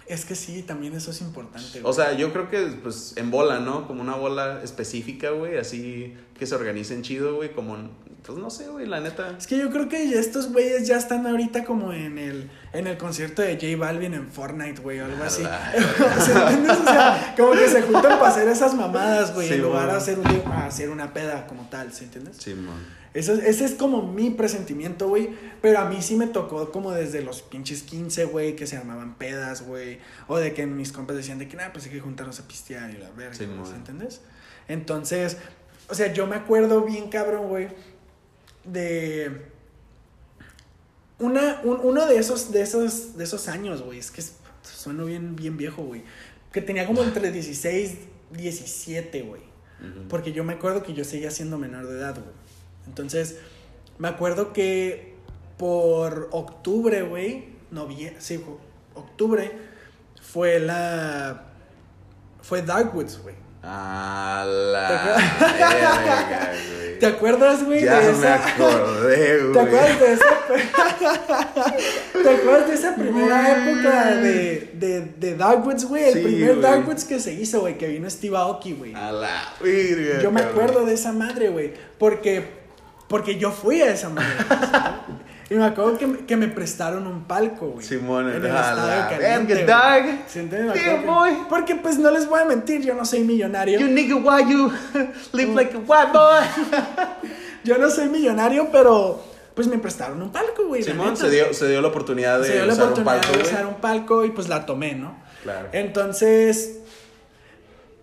[0.06, 1.78] Es que sí, también eso es importante.
[1.80, 1.94] O güey.
[1.94, 3.86] sea, yo creo que, pues, en bola, ¿no?
[3.86, 5.58] Como una bola específica, güey.
[5.58, 7.52] Así que se organicen chido, güey.
[7.52, 7.76] Como,
[8.24, 9.36] pues, no sé, güey, la neta.
[9.38, 12.96] Es que yo creo que estos güeyes ya están ahorita como en el, en el
[12.98, 15.42] concierto de J Balvin en Fortnite, güey, o algo así.
[15.46, 16.78] O ¿entiendes?
[16.80, 19.96] O sea, como que se juntan para hacer esas mamadas, güey, Sí, en lugar de
[19.96, 22.36] hacer, un- a hacer una peda como tal, ¿sí entiendes?
[22.38, 23.01] Sí, man.
[23.14, 25.30] Eso, ese es como mi presentimiento, güey.
[25.60, 29.16] Pero a mí sí me tocó como desde los pinches 15, güey, que se armaban
[29.18, 29.98] pedas, güey.
[30.28, 32.90] O de que mis compas decían de que, nada, pues hay que juntarnos a pistear
[32.90, 33.66] y la verga, Sí, güey, mo.
[33.66, 34.22] ¿sí ¿entiendes?
[34.68, 35.36] Entonces,
[35.90, 37.68] o sea, yo me acuerdo bien cabrón, güey,
[38.64, 39.42] de...
[41.18, 45.04] Una, un- uno de esos, de esos, de esos años, güey, es que es- sueno
[45.04, 46.02] bien, bien viejo, güey.
[46.52, 47.94] Que tenía como entre 16,
[48.32, 49.42] 17, güey.
[50.08, 52.30] Porque yo me acuerdo que yo seguía siendo menor de edad, güey.
[52.86, 53.38] Entonces,
[53.98, 55.14] me acuerdo que
[55.56, 58.42] por octubre, güey, noviembre, sí,
[58.94, 59.52] octubre,
[60.20, 61.44] fue la...
[62.42, 63.36] Fue Darkwoods, güey.
[63.64, 66.52] A ¿Te la.
[66.98, 68.34] ¿Te acuerdas, güey, Ya de me esa...
[68.48, 69.52] acordé, güey.
[69.52, 70.24] ¿Te acuerdas de esa...
[72.22, 76.04] ¿Te acuerdas de esa primera época de, de, de Darkwoods, güey?
[76.04, 76.60] El Sí, primer.
[76.60, 78.94] Darkwoods que se hizo, güey, que vino Steve Aoki, güey.
[78.94, 80.20] A la verga.
[80.22, 81.72] Yo me acuerdo de esa madre, güey.
[81.98, 82.61] Porque,
[83.12, 84.26] porque yo fui a esa madre.
[85.50, 87.86] y me acuerdo que, me- que me prestaron un palco, güey.
[87.86, 89.20] Simón, en el estadio caliente.
[90.72, 91.30] acuerdo boy.
[91.30, 93.78] que- Porque, pues, no les voy a mentir, yo no soy millonario.
[93.78, 94.72] You nigga, why you
[95.34, 96.42] live like a white boy?
[97.64, 99.22] Yo no soy millonario, pero,
[99.54, 100.82] pues, me prestaron un palco, güey.
[100.82, 103.36] Simón se dio, se dio la oportunidad de Se dio la usar un oportunidad palco,
[103.38, 105.14] de usar un palco y, pues, la tomé, ¿no?
[105.44, 105.68] Claro.
[105.72, 106.78] Entonces,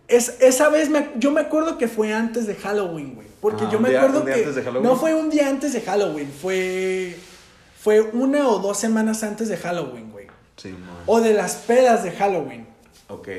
[0.10, 3.28] es, esa vez me- yo me acuerdo que fue antes de Halloween, güey.
[3.42, 4.84] Porque Ah, yo me día- acuerdo que antes de Halloween.
[4.84, 7.16] no fue un día antes de Halloween, fue
[7.82, 10.28] fue una o dos semanas antes de Halloween, güey.
[10.58, 10.82] Simón.
[11.06, 12.68] O de las pedas de Halloween.
[13.08, 13.30] Ok.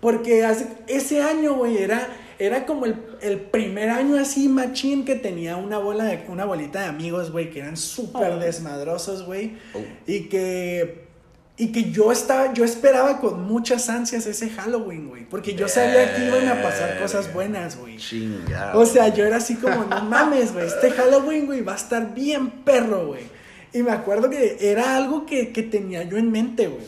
[0.00, 2.06] Porque hace- ese año, güey, era,
[2.38, 6.82] era como el, el primer año así machín que tenía una bola de, una bolita
[6.82, 8.38] de amigos, güey, que eran súper Oh.
[8.38, 9.56] desmadrosos, güey.
[9.74, 9.80] Oh.
[10.06, 11.07] Y que.
[11.60, 15.24] Y que yo estaba, yo esperaba con muchas ansias ese Halloween, güey.
[15.28, 17.96] Porque yo sabía que iban a pasar cosas buenas, güey.
[17.96, 18.78] Chingado.
[18.78, 22.14] O sea, yo era así como, no mames, güey, este Halloween, güey, va a estar
[22.14, 23.24] bien perro, güey.
[23.72, 26.86] Y me acuerdo que era algo que, que tenía yo en mente, güey.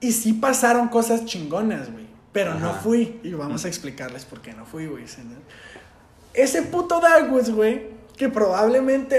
[0.00, 2.06] Y sí pasaron cosas chingonas, güey.
[2.32, 3.18] Pero no fui.
[3.22, 5.04] Y vamos a explicarles por qué no fui, güey.
[6.34, 9.18] Ese puto Darkwoods, güey, que probablemente,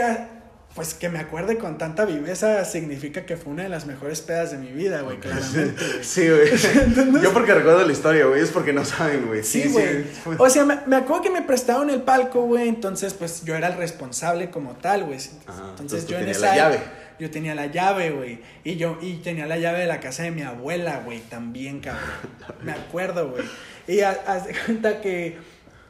[0.78, 4.52] pues que me acuerde con tanta viveza, significa que fue una de las mejores pedas
[4.52, 6.04] de mi vida, güey, claramente.
[6.04, 6.52] Sí, güey.
[7.24, 9.44] Yo porque recuerdo la historia, güey, es porque no saben, güey.
[9.44, 10.04] Sí, güey.
[10.04, 12.70] fue- O sea, me, me acuerdo que me prestaron el palco, güey.
[12.70, 15.18] Entonces, pues yo era el responsable como tal, güey.
[15.18, 16.46] Entonces, entonces tú yo en esa.
[16.48, 16.80] la llave.
[17.20, 18.42] Yo tenía la llave, güey.
[18.64, 21.20] Y yo y tenía la llave de la casa de mi abuela, güey.
[21.22, 22.06] También, cabrón.
[22.64, 23.44] Me acuerdo, güey.
[23.88, 25.38] Y ha- haz de cuenta que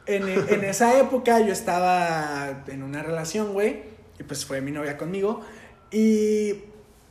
[0.06, 3.82] en, en esa época yo estaba en una relación, güey.
[4.18, 5.40] Y pues fue mi novia conmigo.
[5.90, 6.54] Y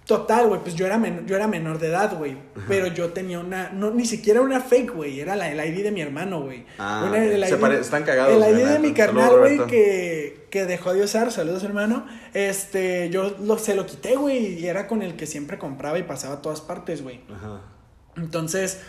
[0.06, 2.38] total, güey, pues yo era, yo era menor de edad, güey.
[2.68, 5.20] Pero yo tenía una, no, ni siquiera una fake, güey.
[5.20, 6.66] Era la, el ID de mi hermano, güey.
[6.78, 10.48] Ah, Una- el se ID pare- están cagados, El ID de mi carnal, güey, que,
[10.50, 11.32] que dejó de usar.
[11.32, 12.06] Saludos, hermano.
[12.34, 14.60] Este, yo lo, se lo quité, güey.
[14.60, 17.22] Y era con el que siempre compraba y pasaba a todas partes, güey.
[17.34, 17.62] Ajá.
[18.16, 18.80] Entonces,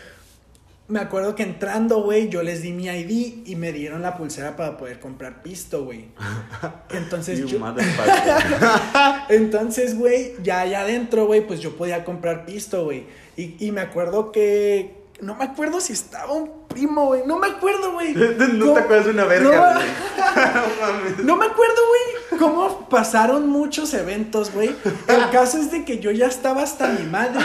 [0.88, 4.57] me acuerdo que entrando, güey, yo les di mi ID y me dieron la pulsera
[4.57, 6.07] para poder comprar pisto, güey.
[6.90, 7.59] Entonces, yo,
[9.29, 13.05] entonces, güey, ya allá adentro, güey, pues yo podía comprar pisto, güey.
[13.37, 14.96] Y, y me acuerdo que.
[15.20, 17.22] No me acuerdo si estaba un primo, güey.
[17.27, 18.14] No me acuerdo, güey.
[18.14, 21.27] No ¿Cómo- te acuerdas de una verga, güey.
[21.27, 24.74] No me acuerdo, güey, cómo pasaron muchos eventos, güey.
[25.09, 27.40] El caso es de que yo ya estaba hasta mi madre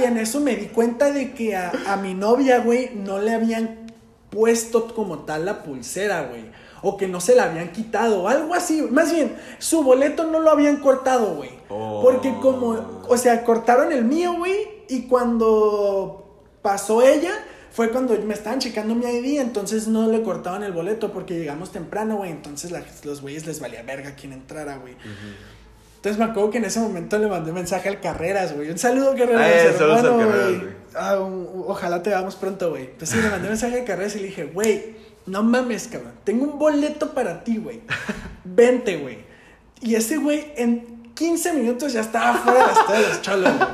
[0.00, 3.34] y en eso me di cuenta de que a, a mi novia, güey, no le
[3.34, 3.86] habían
[4.30, 6.44] puesto como tal la pulsera, güey.
[6.82, 8.80] O que no se la habían quitado, algo así.
[8.82, 11.50] Más bien, su boleto no lo habían cortado, güey.
[11.68, 12.00] Oh.
[12.02, 17.32] Porque como, o sea, cortaron el mío, güey, y cuando pasó ella,
[17.80, 21.72] fue cuando me estaban checando mi ID, entonces no le cortaban el boleto porque llegamos
[21.72, 22.30] temprano, güey.
[22.30, 24.94] Entonces la- los güeyes les valía verga quien entrara, güey.
[25.96, 28.70] Entonces me acuerdo que en ese momento le mandé mensaje al Carreras, güey.
[28.70, 29.78] Un saludo, Carreras.
[29.78, 30.72] Saludos al hermano, Carreras, güey.
[30.94, 32.84] Ah, un- ojalá te veamos pronto, güey.
[32.84, 36.12] Entonces le mandé mensaje a Carreras y le dije, güey, no mames, cabrón.
[36.24, 37.80] Tengo un boleto para ti, güey.
[38.44, 39.20] Vente, güey.
[39.80, 43.68] Y ese güey en 15 minutos ya estaba fuera del estadio de los cholos, güey.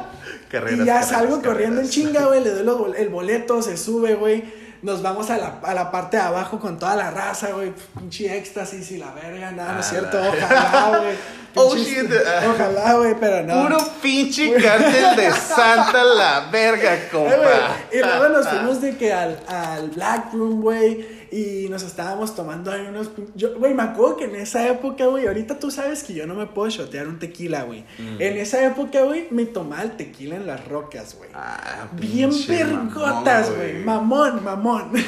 [0.51, 3.63] Carreras, y ya carreras, salgo corriendo en chinga, güey, le doy los bol- el boleto,
[3.63, 4.67] se sube, güey.
[4.83, 7.73] Nos vamos a la, a la parte de abajo con toda la raza, güey.
[7.99, 10.19] Pinche éxtasis y la verga, nada, no es A cierto.
[10.21, 11.17] la- Ojalá, güey.
[11.59, 12.53] Oh, shit, ah.
[12.55, 13.63] Ojalá, güey, pero no.
[13.63, 17.77] Puro pinche cártel de Santa la verga, Eh, compa.
[17.91, 22.71] y luego nos fuimos de que al, al Black Room, güey, y nos estábamos tomando
[22.71, 23.11] ahí unos...
[23.35, 26.35] Yo, güey, me acuerdo que en esa época, güey, ahorita tú sabes que yo no
[26.35, 27.85] me puedo shotear un tequila, güey.
[27.99, 28.21] Mm.
[28.21, 31.31] En esa época, güey, me tomaba el tequila en las rocas, güey.
[31.35, 33.85] Ah, Bien vergotas, güey.
[33.85, 34.93] Mamón, mamón.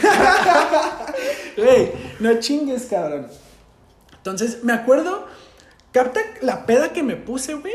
[1.56, 3.26] Güey, no chingues, cabrón.
[4.16, 5.26] Entonces, me acuerdo,
[5.90, 7.74] capta la peda que me puse, güey,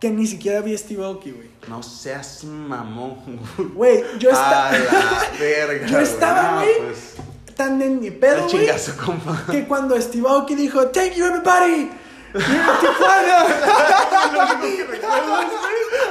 [0.00, 1.50] que ni siquiera vi Steve Aoki, güey.
[1.68, 3.40] No seas mamón.
[3.74, 4.68] Güey, yo estaba...
[4.68, 5.86] A la verga.
[5.90, 7.14] Yo estaba, güey, pues,
[7.58, 9.44] tan en mi pedo, el güey, chingazo, compa.
[9.50, 11.90] que cuando Steve Aoki dijo, thank you everybody,
[12.32, 13.46] Tijuana,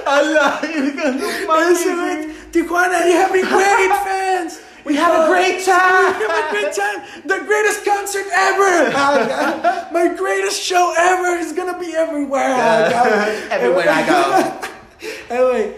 [0.06, 4.60] A la verga, no güey, Tijuana, you have been great fans.
[4.84, 6.16] We had a great time.
[6.18, 7.04] We have a great time.
[7.26, 8.92] The greatest concert ever.
[8.96, 12.56] Ah, My greatest show ever is gonna be everywhere.
[12.56, 13.28] Ah.
[13.52, 14.20] Everywhere I go.
[15.30, 15.74] Eh, güey,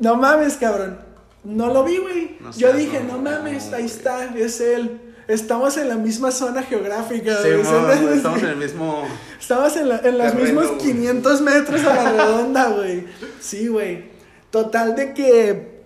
[0.00, 0.98] no mames, cabrón.
[1.44, 2.36] No lo vi, güey.
[2.40, 5.03] No Yo dije, no mames, ahí está, es él.
[5.28, 8.00] Estamos en la misma zona geográfica, Sí, ¿sabes?
[8.16, 9.04] estamos en el mismo.
[9.40, 10.78] Estabas en, la- en los Terreno, mismos güey.
[10.92, 13.06] 500 metros a la redonda, güey.
[13.40, 14.10] Sí, güey.
[14.50, 15.82] Total de que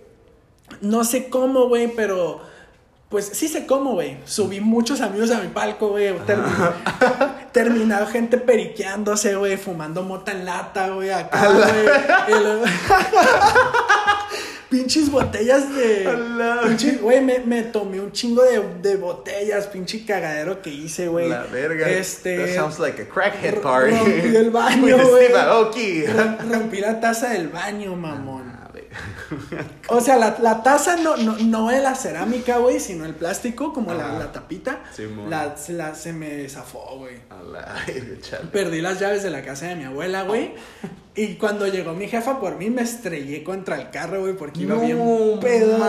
[0.80, 2.40] no sé cómo, güey, pero
[3.08, 4.18] pues sí sé cómo, güey.
[4.26, 6.12] Subí muchos amigos a mi palco, güey.
[6.26, 6.52] Terminé,
[7.52, 11.64] terminado gente periqueándose, güey, fumando mota en lata, güey, acá, güey.
[14.70, 16.06] Pinches botellas de.
[16.06, 20.68] A la- pinche- Güey, me, me tomé un chingo de, de botellas, pinche cagadero que
[20.70, 21.28] hice, güey.
[21.30, 21.88] La verga.
[21.88, 22.36] Este.
[22.36, 23.92] That sounds like a crackhead party.
[23.96, 25.28] rompí el baño, güey.
[26.50, 28.47] Rompí la taza del baño, mamón.
[29.88, 33.72] O sea, la, la taza no, no, no es la cerámica, güey, sino el plástico,
[33.72, 34.80] como la, la tapita.
[34.94, 35.30] Simón.
[35.30, 37.16] la, la- se me zafó, güey.
[38.52, 40.52] Perdí las llaves de la casa de mi abuela, güey.
[41.14, 44.76] Y cuando llegó mi jefa por mí, me estrellé contra el carro, güey, porque iba
[44.76, 44.96] No bien
[45.40, 45.82] pedote,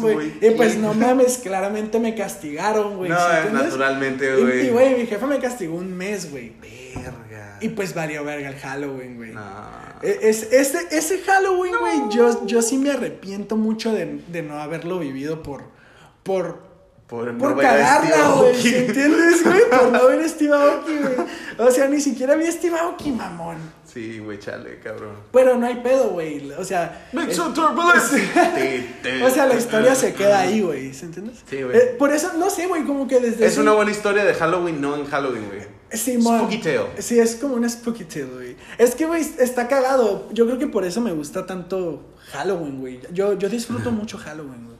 [0.00, 0.32] güey.
[0.40, 3.10] Y pues no mames, claramente me castigaron, güey.
[3.10, 4.66] No, ¿sí naturalmente, güey.
[4.66, 6.52] Y, güey, mi jefa me castigó un mes, güey.
[6.96, 7.58] Verga.
[7.60, 9.32] Y pues valió verga el Halloween, güey.
[9.32, 9.85] No.
[10.02, 14.58] E- Es, ese, ese Halloween, güey, yo, yo sí me arrepiento mucho de, de no
[14.60, 15.64] haberlo vivido por.
[16.22, 16.64] Por.
[17.06, 18.48] Por, no Por cagarla, güey.
[18.50, 18.62] Aoki.
[18.62, 19.60] ¿sí ¿Entiendes, güey?
[19.70, 21.14] Por no ver a Steve Aoki, güey.
[21.58, 23.58] O sea, ni siquiera vi a Steve Aoki, mamón.
[23.84, 25.14] Sí, güey, chale, cabrón.
[25.32, 26.50] Pero no hay pedo, güey.
[26.50, 27.06] O sea.
[27.12, 28.28] Make some turbulence.
[29.24, 30.92] O sea, la historia se queda ahí, güey.
[30.92, 31.44] ¿Se entiendes?
[31.48, 31.76] Sí, güey.
[31.76, 33.46] Eh, por eso, no sé, güey, como que desde.
[33.46, 35.60] Es una buena historia de Halloween, no en Halloween, güey.
[35.92, 36.40] Simón.
[36.40, 37.02] Spooky Tale.
[37.02, 38.56] Sí, es como una spooky tale, güey.
[38.78, 40.28] Es que, güey, está cagado.
[40.32, 43.00] Yo creo que por eso me gusta tanto Halloween, güey.
[43.12, 44.76] Yo, yo disfruto mucho Halloween, güey.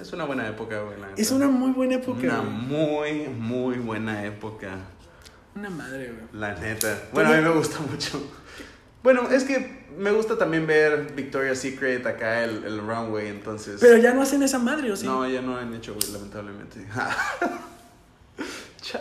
[0.00, 0.96] Es una buena época, güey.
[1.16, 2.50] Es una muy buena época, Una güey.
[2.50, 4.76] muy, muy buena época.
[5.54, 6.40] Una madre, güey.
[6.40, 7.00] La neta.
[7.12, 8.20] Bueno, a mí me gusta mucho.
[9.02, 13.78] Bueno, es que me gusta también ver Victoria's Secret acá, el, el runway, entonces.
[13.80, 15.06] Pero ya no hacen esa madre, ¿o sí?
[15.06, 16.84] No, ya no han hecho, güey, lamentablemente.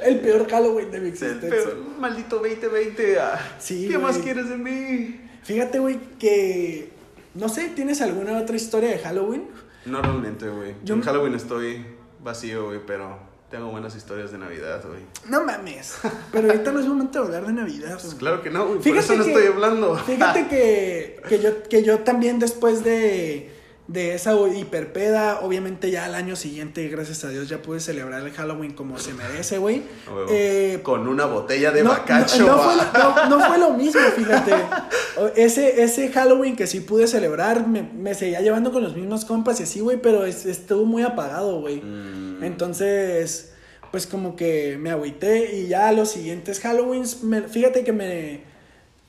[0.03, 1.63] El peor Halloween de mi Es el existencia.
[1.71, 3.19] peor maldito 2020.
[3.19, 3.55] ah.
[3.59, 5.19] Sí, ¿Qué más quieres de mí?
[5.43, 6.89] Fíjate, güey, que.
[7.35, 9.47] No sé, ¿tienes alguna otra historia de Halloween?
[9.85, 10.75] No realmente, güey.
[10.83, 11.85] Yo- En Halloween estoy
[12.23, 13.17] vacío, güey, pero
[13.49, 15.01] tengo buenas historias de Navidad, güey.
[15.29, 15.95] No mames.
[16.31, 18.79] Pero ahorita no es momento de hablar de Navidad, Pues claro que no, güey.
[18.79, 19.95] Por eso no que- estoy hablando.
[19.97, 23.51] Fíjate que, que, yo, que yo también después de,
[23.87, 28.31] de esa hiperpeda, obviamente ya al año siguiente, gracias a Dios, ya pude celebrar el
[28.31, 29.83] Halloween como se merece, güey.
[30.29, 32.39] Eh, Con una botella de no, bacacho.
[32.39, 34.53] no, no fue, lo- no- no fue lo mismo, fíjate.
[35.35, 39.59] Ese, ese Halloween que sí pude celebrar, me, me seguía llevando con los mismos compas
[39.59, 41.81] y así, güey, pero es- estuvo muy apagado, güey.
[41.81, 42.43] Mm.
[42.43, 43.51] Entonces,
[43.91, 48.41] pues como que me agüité y ya los siguientes Halloweens, me- fíjate que me,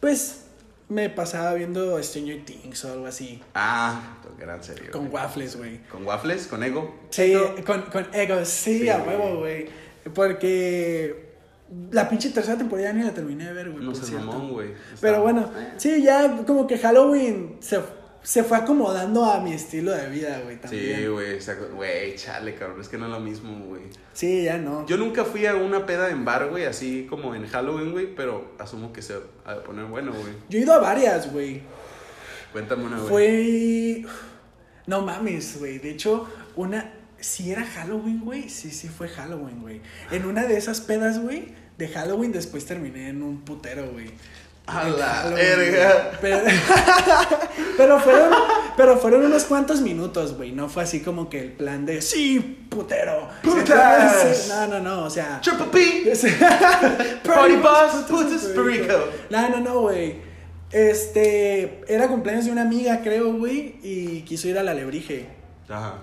[0.00, 0.40] pues,
[0.88, 4.90] me pasaba viendo Stranger Things o algo así, Ah, gran serio.
[4.92, 5.78] con waffles, güey.
[5.88, 6.46] ¿Con waffles?
[6.46, 6.94] ¿Con ego?
[7.10, 7.34] Sí,
[7.66, 9.66] con, con Ego, sí, Sí, a huevo, güey.
[10.12, 11.32] Porque
[11.90, 13.84] la pinche tercera temporada ni la terminé de ver, güey.
[13.84, 14.26] No cierto.
[14.26, 14.68] mamón, güey.
[15.00, 17.80] Pero bueno, sí, ya como que Halloween se,
[18.24, 20.96] se fue acomodando a mi estilo de vida, güey, también.
[20.96, 21.38] Sí, güey.
[21.74, 23.82] Güey, chale, cabrón, es que no es lo mismo, güey.
[24.14, 24.86] Sí, ya no.
[24.86, 28.54] Yo nunca fui a una peda en bar, güey, así como en Halloween, güey, pero
[28.58, 30.32] asumo que se va a poner bueno, güey.
[30.48, 31.60] Yo he ido a varias, güey.
[32.50, 33.08] Cuéntame una, güey.
[33.10, 34.04] Fue.
[34.86, 35.78] No mames, güey.
[35.78, 36.94] De hecho, una.
[37.20, 38.48] Si era Halloween, güey.
[38.48, 39.82] Sí, sí fue Halloween, güey.
[40.10, 41.48] En una de esas pedas, güey.
[41.76, 44.12] De Halloween después terminé en un putero, güey.
[44.66, 46.12] A la verga.
[46.20, 46.38] Pero,
[47.76, 48.30] pero fueron,
[48.76, 50.52] pero fueron unos cuantos minutos, güey.
[50.52, 53.28] No fue así como que el plan de sí, putero.
[53.42, 54.48] Putas.
[54.48, 55.04] No, no, no.
[55.04, 55.40] O sea.
[55.42, 56.12] Triple P.
[57.24, 58.94] Party boss, putas, putas, perico.
[59.28, 60.16] No, no, no, güey.
[60.72, 61.82] Este.
[61.86, 63.76] Era cumpleaños de una amiga, creo, güey.
[63.82, 65.26] Y quiso ir al alebrije.
[65.68, 65.98] Ajá.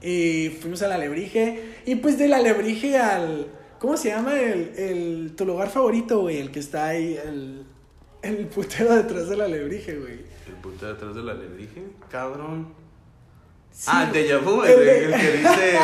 [0.00, 1.80] Y fuimos al alebrije.
[1.84, 3.48] Y pues del alebrije al.
[3.80, 6.38] ¿Cómo se llama el, el tu lugar favorito, güey?
[6.38, 7.64] El que está ahí, el,
[8.22, 10.20] el putero detrás del alebrije, güey.
[10.46, 12.68] El puto detrás de la alebrije, cabrón.
[13.70, 15.78] Sí, ah, el déjà vu, el el, que dice,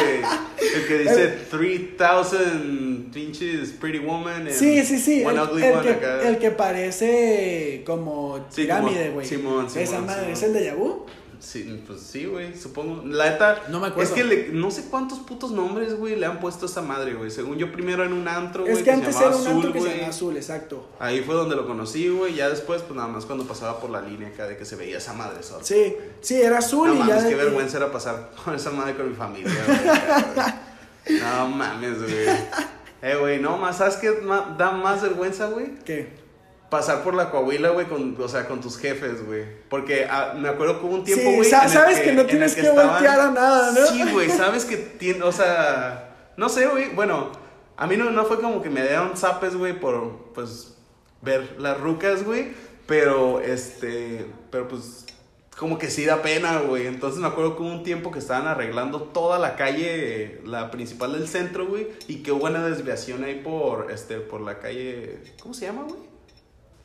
[0.75, 5.25] el que dice 3000 pinches pretty woman and Sí, sí, sí.
[5.25, 6.29] one El, ugly el one que, acá.
[6.29, 9.25] el que parece como pirámide, güey.
[9.25, 10.33] Simón, Simón, Esa madre, Simón.
[10.33, 11.07] ¿es el de Yabu?
[11.45, 13.03] Sí, pues sí, güey, supongo.
[13.07, 14.09] La neta, No me acuerdo.
[14.09, 17.13] Es que le- no sé cuántos putos nombres, güey, le han puesto a esa madre,
[17.15, 17.31] güey.
[17.31, 19.61] Según yo, primero en un antro, güey, Es que se antes llamaba era un antro
[19.61, 19.99] Azul, que se güey.
[19.99, 20.89] llama Azul, exacto.
[20.99, 22.35] Ahí fue donde lo conocí, güey.
[22.35, 24.97] Ya después, pues nada más cuando pasaba por la línea acá de que se veía
[24.99, 25.63] esa madre sola.
[25.63, 27.05] Sí, sí, era azul No y ya.
[27.05, 29.53] mames, de qué que- vergüenza era pasar con esa madre con mi familia,
[31.07, 31.19] güey.
[31.21, 32.15] No mames, güey.
[33.07, 34.11] Eh, güey, no más, ¿sabes qué
[34.57, 35.75] da más vergüenza, güey?
[35.85, 36.24] ¿Qué?
[36.75, 39.45] Pasar por la Coahuila, güey, con, o sea, con tus jefes, güey.
[39.69, 41.49] Porque ah, me acuerdo que hubo un tiempo, Sí, güey.
[41.49, 43.87] el sabes que no tienes que voltear a nada, ¿no?
[43.87, 46.93] Sí, güey, sabes que tiene, o sea, no sé, güey.
[46.93, 47.31] Bueno,
[47.77, 50.75] a mí no, no fue como que me dieron zapes, güey, por, pues,
[51.23, 52.49] ver las rucas, güey.
[52.89, 55.07] Pero, este, pero pues,
[55.57, 56.89] como que sí da pena, güey.
[56.89, 61.13] Entonces me acuerdo que hubo un tiempo que estaban arreglando toda la calle, la principal
[61.13, 61.87] del centro, güey.
[62.09, 66.13] Y que hubo una desviación ahí por, este, por la calle, ¿cómo se llama, güey?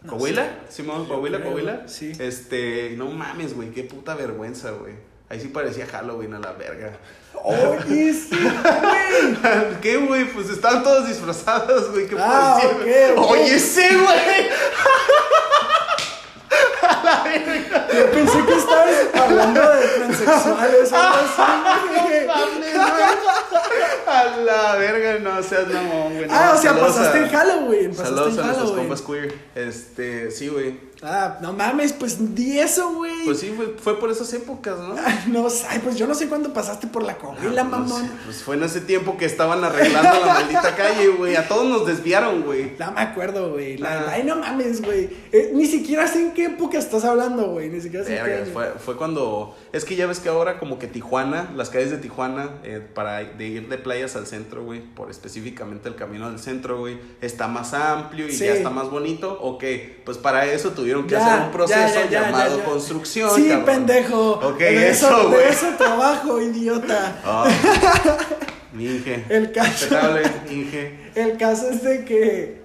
[0.02, 0.48] No ¿Coahuila?
[0.70, 1.82] Simón, Coahuila, Coahuila.
[1.88, 2.14] sí.
[2.20, 4.94] Este, no mames, güey, qué puta vergüenza, güey.
[5.30, 6.98] Ahí sí parecía Halloween a la verga.
[7.44, 9.38] Oye, sí, güey.
[9.82, 10.26] ¿Qué, güey?
[10.34, 12.08] Pues estaban todas disfrazadas, güey.
[12.08, 13.14] ¿Qué Ah, puedo ok, decir?
[13.18, 13.30] ok.
[13.32, 14.50] Oye, sí, güey.
[17.94, 21.42] Yo pensé que estabas hablando de transexuales o algo así.
[24.44, 24.46] güey.
[24.46, 26.26] La verga, no seas mamón, güey.
[26.30, 27.90] Ah, o sea, pasaste a- en Halloween.
[27.92, 29.34] Pasaste Saludos en a nuestros compas queer.
[29.56, 30.90] Este, sí, güey.
[31.02, 33.24] Ah, no mames, pues di eso, güey.
[33.24, 34.96] Pues sí, fue, fue por esas épocas, ¿no?
[35.02, 38.02] Ay, no sé, ay, pues yo no sé cuándo pasaste por la Coahuila, No mamón.
[38.04, 41.38] sé, Pues fue en ese tiempo que estaban arreglando la maldita calle, güey.
[41.38, 42.74] A todos nos desviaron, güey.
[42.78, 43.78] No me acuerdo, güey.
[43.78, 44.06] La- Ah.
[44.12, 45.10] Ay, no mames, güey.
[45.32, 47.70] Eh, ni siquiera sé en qué época estás hablando, güey.
[47.70, 49.56] Ni siquiera sé en qué Verga, fue, fue cuando.
[49.72, 53.20] Es que ya ves que ahora, como que Tijuana, las calles de Tijuana, eh, para
[53.24, 57.48] de ir de playas al centro, güey, por específicamente el camino del centro, güey, está
[57.48, 58.46] más amplio y Sí.
[58.46, 59.38] ya está más bonito.
[59.42, 59.64] Ok,
[60.06, 63.32] pues para eso tuvieron que Ya, hacer un proceso ya, ya, ya, llamado construcción.
[63.36, 63.66] Sí, cabrón.
[63.66, 64.32] pendejo.
[64.34, 65.42] Ok, de eso, eso, güey.
[65.44, 67.16] de eso trabajo, idiota.
[68.74, 69.26] Mi Inge.
[69.30, 69.88] El caso.
[70.50, 71.12] Inge.
[71.16, 72.59] El caso es de que.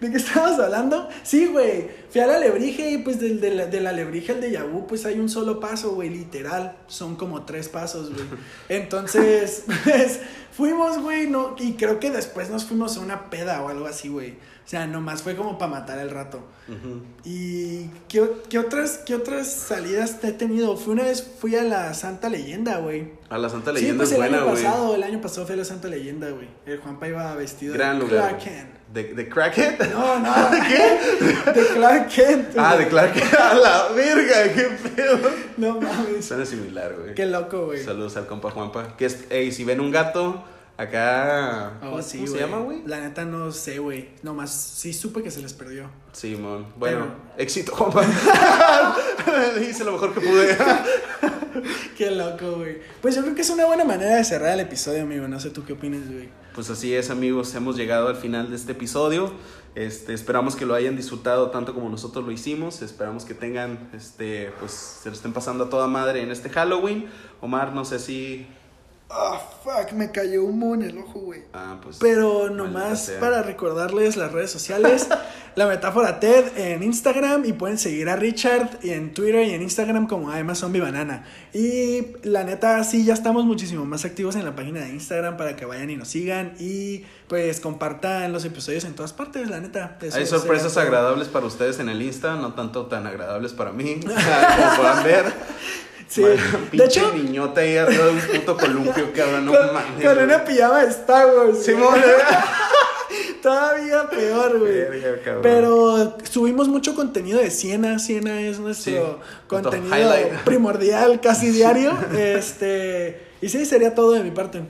[0.00, 1.08] ¿De qué estábamos hablando?
[1.22, 1.88] Sí, güey.
[2.10, 5.28] Fui al alebrije y pues del, del, del alebrije al de Yabú, pues hay un
[5.28, 6.76] solo paso, güey, literal.
[6.86, 8.24] Son como tres pasos, güey.
[8.68, 10.20] Entonces, pues
[10.52, 14.08] fuimos, güey, no, y creo que después nos fuimos a una peda o algo así,
[14.08, 14.32] güey.
[14.32, 16.40] O sea, nomás fue como para matar el rato.
[17.24, 20.76] ¿Y qué, qué otras, qué otras salidas te he tenido?
[20.76, 23.12] Fui una vez, fui a la Santa Leyenda, güey.
[23.28, 24.62] A la Santa Sí, Leyenda pues es el buena, año güey.
[24.64, 26.48] pasado, el año pasado fue a la Santa Leyenda, güey.
[26.66, 28.38] El Juanpa iba vestido Gran de lugar.
[28.38, 28.68] Clark.
[28.96, 29.78] ¿De, de Crackhead?
[29.92, 30.32] No, no.
[30.68, 31.52] ¿Qué?
[31.52, 32.56] De Clark Kent.
[32.56, 33.34] Ah, de Clark Kent.
[33.34, 34.62] A la verga, qué
[34.94, 35.18] pedo.
[35.58, 36.24] No mames.
[36.24, 37.14] Suena similar, güey.
[37.14, 37.84] Qué loco, güey.
[37.84, 38.96] Saludos al compa Juanpa.
[38.96, 40.42] Que es, ey, si ven un gato,
[40.78, 41.72] acá.
[41.82, 42.82] Oh, ¿Cómo, sí, cómo se llama, güey?
[42.86, 44.08] La neta no sé, güey.
[44.22, 45.90] Nomás sí supe que se les perdió.
[46.12, 46.64] Simón.
[46.76, 47.00] Bueno,
[47.34, 48.02] Pero- éxito, Juanpa.
[49.60, 50.56] Hice lo mejor que pude.
[51.96, 52.78] Qué loco, güey.
[53.02, 55.28] Pues yo creo que es una buena manera de cerrar el episodio, amigo.
[55.28, 56.28] No sé tú qué opinas, güey.
[56.54, 57.54] Pues así es, amigos.
[57.54, 59.32] Hemos llegado al final de este episodio.
[59.74, 62.80] Este, esperamos que lo hayan disfrutado tanto como nosotros lo hicimos.
[62.80, 67.08] Esperamos que tengan, este, pues, se lo estén pasando a toda madre en este Halloween.
[67.40, 68.46] Omar, no sé si.
[69.10, 71.42] Ah, fuck, me cayó humo en el ojo, güey.
[71.52, 71.98] Ah, pues.
[72.00, 75.08] Pero nomás para recordarles las redes sociales,
[75.56, 80.06] la metáfora TED en Instagram y pueden seguir a Richard en Twitter y en Instagram
[80.06, 81.24] como además Zombie Banana.
[81.54, 85.56] Y la neta sí ya estamos muchísimo más activos en la página de Instagram para
[85.56, 89.96] que vayan y nos sigan y pues compartan los episodios en todas partes, la neta.
[90.02, 93.98] Eso Hay sorpresas agradables para ustedes en el Insta, no tanto tan agradables para mí,
[94.02, 94.14] como
[94.76, 95.24] puedan ver.
[96.06, 96.20] Sí.
[96.20, 100.04] Man, De pinche hecho, niñota ahí arriba de un puto columpio, cabrón, no con, mames.
[100.04, 101.64] con una pijama de Star Wars.
[101.64, 101.98] Simón,
[103.42, 104.84] Todavía peor, güey.
[105.42, 107.98] Pero subimos mucho contenido de Siena.
[107.98, 108.98] Siena es nuestro Sí,
[109.46, 110.12] contenido
[110.44, 111.96] primordial, casi diario.
[112.16, 113.26] este.
[113.40, 114.62] Y sí, sería todo de mi parte.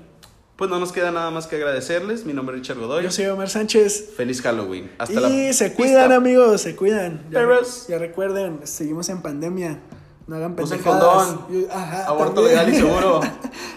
[0.57, 2.25] Pues no nos queda nada más que agradecerles.
[2.25, 3.05] Mi nombre es Richard Godoy.
[3.05, 4.11] Yo soy Omar Sánchez.
[4.17, 4.91] Feliz Halloween.
[4.99, 7.25] Hasta y la se cuidan, amigos, se cuidan.
[7.31, 7.87] Ya, Perros.
[7.89, 9.81] ya recuerden, seguimos en pandemia.
[10.27, 11.27] No hagan Usen pendejadas.
[11.29, 11.47] condón.
[11.63, 12.57] Y- Ajá, Aborto también.
[12.57, 13.21] legal y seguro.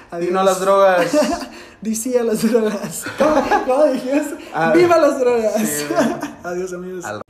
[0.10, 0.30] Adiós.
[0.30, 1.12] Y no a las drogas.
[1.82, 3.06] Dice a las drogas.
[3.18, 4.36] ¿Cómo, cómo dijiste?
[4.54, 5.56] Ah, ¡Viva las drogas!
[5.68, 5.86] sí.
[6.44, 7.06] Adiós, amigos.
[7.06, 7.22] Al-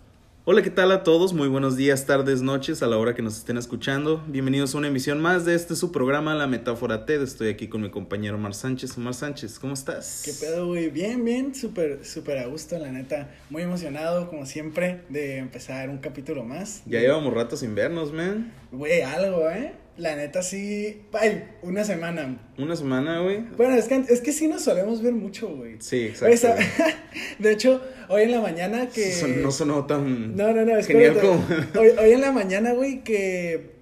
[0.45, 1.33] Hola, ¿qué tal a todos?
[1.33, 4.23] Muy buenos días, tardes, noches, a la hora que nos estén escuchando.
[4.25, 7.21] Bienvenidos a una emisión más de este su programa, La Metáfora TED.
[7.21, 8.97] Estoy aquí con mi compañero Omar Sánchez.
[8.97, 10.23] Omar Sánchez, ¿cómo estás?
[10.25, 10.89] ¿Qué pedo, güey?
[10.89, 13.29] Bien, bien, súper, súper a gusto, la neta.
[13.51, 16.81] Muy emocionado, como siempre, de empezar un capítulo más.
[16.87, 18.51] Ya llevamos rato sin vernos, man.
[18.71, 19.73] Güey, algo, ¿eh?
[19.99, 21.01] La neta sí.
[21.11, 22.39] Ay, una semana.
[22.57, 23.41] Una semana, güey.
[23.57, 25.75] Bueno, es que, es que sí nos solemos ver mucho, güey.
[25.79, 26.63] Sí, exacto.
[27.39, 29.13] de hecho, hoy en la mañana que.
[29.41, 31.19] No sonó tan No, no, no, genial espérate.
[31.19, 31.43] como...
[31.81, 33.78] Hoy, hoy en la mañana, güey, que.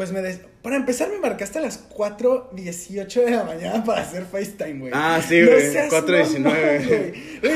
[0.00, 0.22] Pues me.
[0.22, 4.92] des- Para empezar, me marcaste a las 4.18 de la mañana para hacer FaceTime, güey.
[4.94, 6.38] Ah, sí, güey, seas 4:19.
[6.38, 7.10] mamón, güey.
[7.42, 7.54] Güey,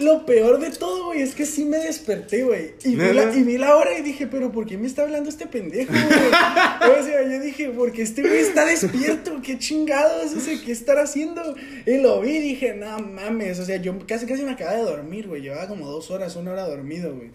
[0.00, 2.74] Lo peor de todo, güey, es que sí me desperté, güey.
[2.84, 3.14] Y, vi ¿Neta?
[3.26, 5.92] la- y vi la hora y dije, pero ¿por qué me está hablando este pendejo,
[5.94, 6.02] güey?
[7.00, 11.04] O sea, yo dije, porque este güey está despierto, qué chingados, o sea, ¿qué estará
[11.04, 11.40] haciendo?
[11.86, 14.82] Y lo vi y dije, no mames, o sea, yo casi casi me acababa de
[14.82, 15.40] dormir, güey.
[15.40, 17.30] Llevaba como dos horas, una hora dormido, güey.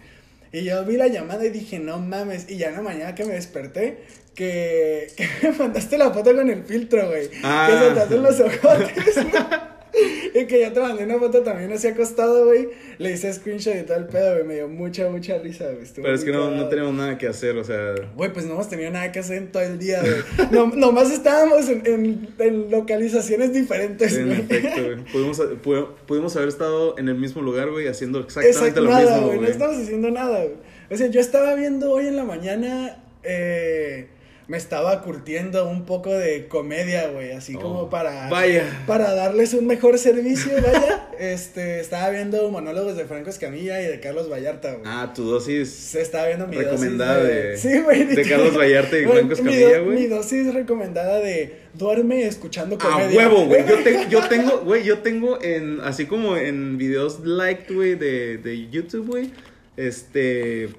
[0.52, 2.50] Y yo vi la llamada y dije, no mames.
[2.50, 4.04] Y ya en la mañana que me desperté,
[4.36, 7.30] que, que me mandaste la foto con el filtro, güey.
[7.44, 7.68] Ah.
[7.70, 9.26] Que se te hacen los ojotes.
[10.34, 12.68] Y que yo te mandé una foto también así acostado, güey.
[13.00, 14.46] Le hice screenshot y todo el pedo, güey.
[14.46, 15.86] Me dio mucha, mucha risa, güey.
[15.96, 17.96] Pero es que no, no tenemos nada que hacer, o sea...
[18.16, 20.48] Güey, pues no hemos tenido nada que hacer en todo el día, güey.
[20.52, 24.40] No, nomás estábamos en, en, en localizaciones diferentes, En güey.
[24.42, 24.96] efecto, güey.
[25.12, 29.12] Pudimos, pu- pudimos haber estado en el mismo lugar, güey, haciendo exactamente Exacto, lo nada,
[29.16, 29.40] mismo, güey.
[29.40, 30.56] No estamos haciendo nada, güey.
[30.92, 33.04] O sea, yo estaba viendo hoy en la mañana.
[33.24, 34.08] Eh,
[34.48, 37.32] me estaba curtiendo un poco de comedia, güey.
[37.34, 38.30] Así Oh, como para.
[38.30, 38.64] vaya.
[38.88, 41.10] Para darles un mejor servicio, vaya.
[41.20, 44.84] este, estaba viendo monólogos de Franco Escamilla y de Carlos Vallarta, güey.
[44.86, 45.70] Ah, tu dosis...
[45.70, 48.04] Se estaba viendo mi Recomendada dosis de- Sí, güey.
[48.06, 49.96] de Carlos Vallarta y Güey, Franco mi Escamilla, güey.
[50.00, 53.18] Mi dosis recomendada de duerme escuchando A comedia.
[53.28, 53.66] huevo, güey.
[53.68, 58.38] Yo, te- yo tengo, güey, yo tengo en, así como en videos liked, güey, de,
[58.38, 59.32] de YouTube, güey,
[59.76, 60.70] este,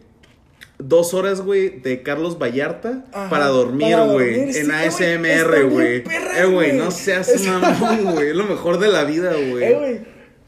[0.79, 6.05] dos horas, güey, de Carlos Vallarta Ajá, para dormir, güey, sí, en ASMR, güey.
[6.39, 9.75] Eh, güey, no seas Es- mamón, güey, es lo mejor de la vida, Eh, güey.
[9.75, 10.01] güey.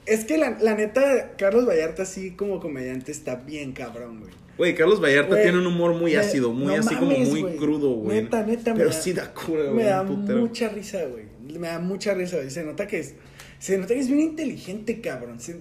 [0.07, 4.33] Es que la, la neta, Carlos Vallarta, así como comediante, está bien cabrón, güey.
[4.57, 7.91] Güey, Carlos Vallarta tiene un humor muy me- ácido, muy no así como muy crudo,
[7.95, 8.23] güey.
[8.23, 9.75] Neta, neta, me Pero da- sí da cura, güey.
[9.75, 11.25] Me da mucha risa, güey.
[11.59, 12.51] Me da mucha risa, güey.
[12.51, 13.15] Se nota que es,
[13.59, 15.41] se nota que es bien inteligente, cabrón.
[15.41, 15.55] ¿sí.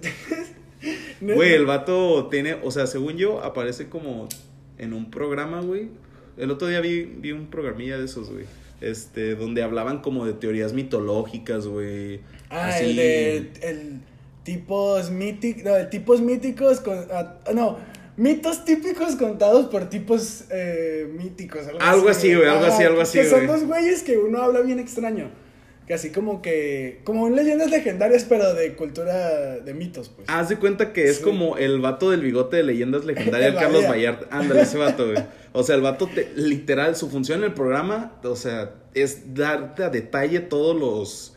[1.20, 4.28] Güey, el vato tiene, o sea, según yo, aparece como
[4.80, 5.88] en un programa, güey.
[6.36, 8.46] El otro día vi, vi un programilla de esos, güey.
[8.80, 12.20] Este, donde hablaban como de teorías mitológicas, güey.
[12.48, 12.84] Ah, Así.
[12.84, 14.00] el de el
[14.42, 17.78] tipos míticos, no, tipos míticos con ah, no,
[18.16, 23.18] mitos típicos contados por tipos eh, míticos, algo, Algo así, güey, algo así, algo así,
[23.18, 25.30] Que son dos güeyes que uno habla bien extraño.
[25.90, 30.28] Que así como que como un leyendas legendarias pero de cultura de mitos, pues.
[30.30, 31.24] Haz de cuenta que es Sí.
[31.24, 33.82] como el vato del bigote de leyendas legendarias, Carlos.
[33.90, 34.28] Vallarta.
[34.30, 35.18] Ándale, ese vato, güey.
[35.50, 39.82] O sea, el vato, te- literal, su función en el programa, o sea, es darte
[39.82, 41.34] a detalle todos los.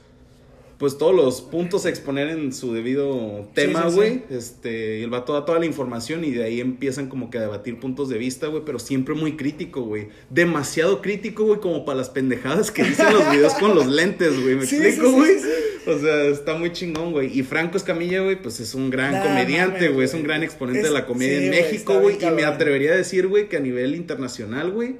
[0.83, 3.95] Pues todos los puntos a exponer en su debido tema, sí, sí.
[3.95, 4.21] güey.
[4.29, 7.41] Este, y el vato da toda la información y de ahí empiezan como que a
[7.41, 10.09] debatir puntos de vista, güey, pero siempre muy crítico, güey.
[10.29, 14.55] Demasiado crítico, güey, como para las pendejadas que dicen los videos con los lentes, güey.
[14.55, 15.39] ¿Me Sí, explico, sí, sí, güey?
[15.39, 17.31] sí, O sea, está muy chingón, güey.
[17.39, 20.03] Y Franco Escamilla, güey, pues es un gran Nah, comediante, güey.
[20.03, 20.27] Es un güey.
[20.27, 22.17] gran exponente Es- de la comedia sí, en güey, México, güey.
[22.21, 24.97] Y me atrevería a decir, güey, que a nivel internacional, güey.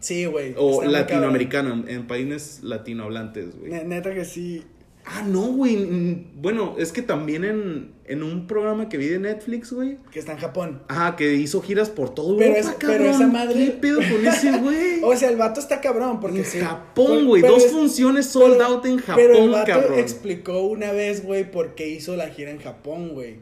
[0.00, 0.54] Sí, güey.
[0.56, 3.72] O latinoamericano, en, en países latinohablantes, güey.
[3.84, 4.62] Neta que sí.
[5.10, 5.76] Ah, no, güey.
[5.76, 9.96] mm, Bueno, es que también en, en un programa que vi de Netflix, güey.
[10.12, 10.82] Que está en Japón.
[10.88, 14.26] Ajá, que hizo giras por todo Pero Europa, es- pero esa madre- ¿Qué pedo con
[14.26, 15.02] ese, güey?
[15.02, 16.58] O sea, el vato está cabrón porque en sí.
[16.58, 17.40] Japón, güey.
[17.40, 19.98] Dos es- funciones sold pero- out en Pero el Japón, vato cabrón.
[19.98, 23.36] explicó una vez, güey, por qué hizo la gira en Japón, güey.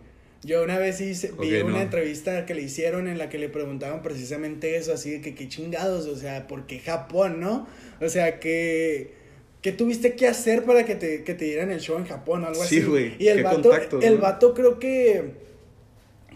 [0.44, 1.80] Yo una vez hice, vi una no.
[1.80, 5.48] entrevista que le hicieron en la que le preguntaban precisamente eso, así de que qué
[5.48, 7.66] chingados, o sea, ¿por qué Japón, no?
[8.00, 9.26] O sea, que...
[9.66, 12.46] ¿Qué tuviste que hacer para que te, que te dieran el show en Japón o
[12.46, 12.86] algo Sí, así?
[12.86, 14.20] güey, Y el vato, contactos, el ¿no?
[14.20, 15.32] vato creo que...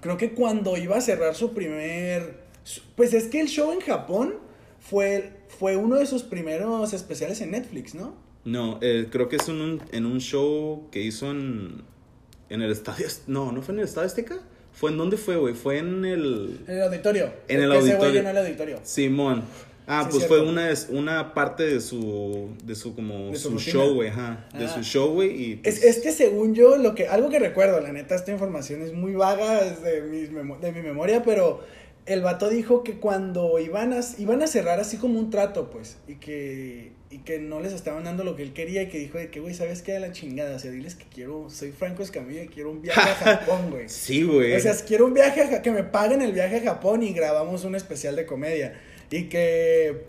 [0.01, 2.41] Creo que cuando iba a cerrar su primer...
[2.97, 4.35] Pues es que el show en Japón
[4.81, 8.17] fue, fue uno de sus primeros especiales en Netflix, ¿no?
[8.45, 11.83] No, eh, creo que es en un, en un show que hizo en,
[12.49, 13.07] en el estadio.
[13.29, 14.41] No, no fue en el estadio Azteca.
[14.73, 15.55] ¿Fue en dónde fue, güey?
[15.55, 16.63] Fue en el.
[16.67, 17.31] En el auditorio.
[17.47, 18.13] En el Que ese güey auditorio.
[18.13, 18.81] llenó el auditorio.
[18.83, 19.45] Simón.
[19.93, 23.37] Ah, Sí, pues es fue una, es- una parte de su, de su como, De
[23.37, 24.69] su show, güey, ajá, de Ah.
[24.69, 27.81] su show, güey, y pues, Es, es que según yo, lo que, algo que recuerdo,
[27.81, 31.61] la neta, esta información es muy vaga es de, mis memo- de mi memoria, pero
[32.07, 35.97] el vato dijo que cuando iban a, iban a cerrar así como un trato, pues,
[36.07, 39.19] y que, y que no les estaban dando lo que él quería, y que dijo
[39.19, 39.93] de que, güey, ¿sabes qué?
[39.93, 43.01] De la chingada, o sea, diles que quiero, soy Franco Escamilla y quiero un viaje
[43.01, 43.89] a Japón, güey.
[43.89, 44.55] sí, güey.
[44.55, 47.65] O sea, quiero un viaje, a que me paguen el viaje a Japón y grabamos
[47.65, 48.81] un especial de comedia.
[49.11, 50.05] Y que,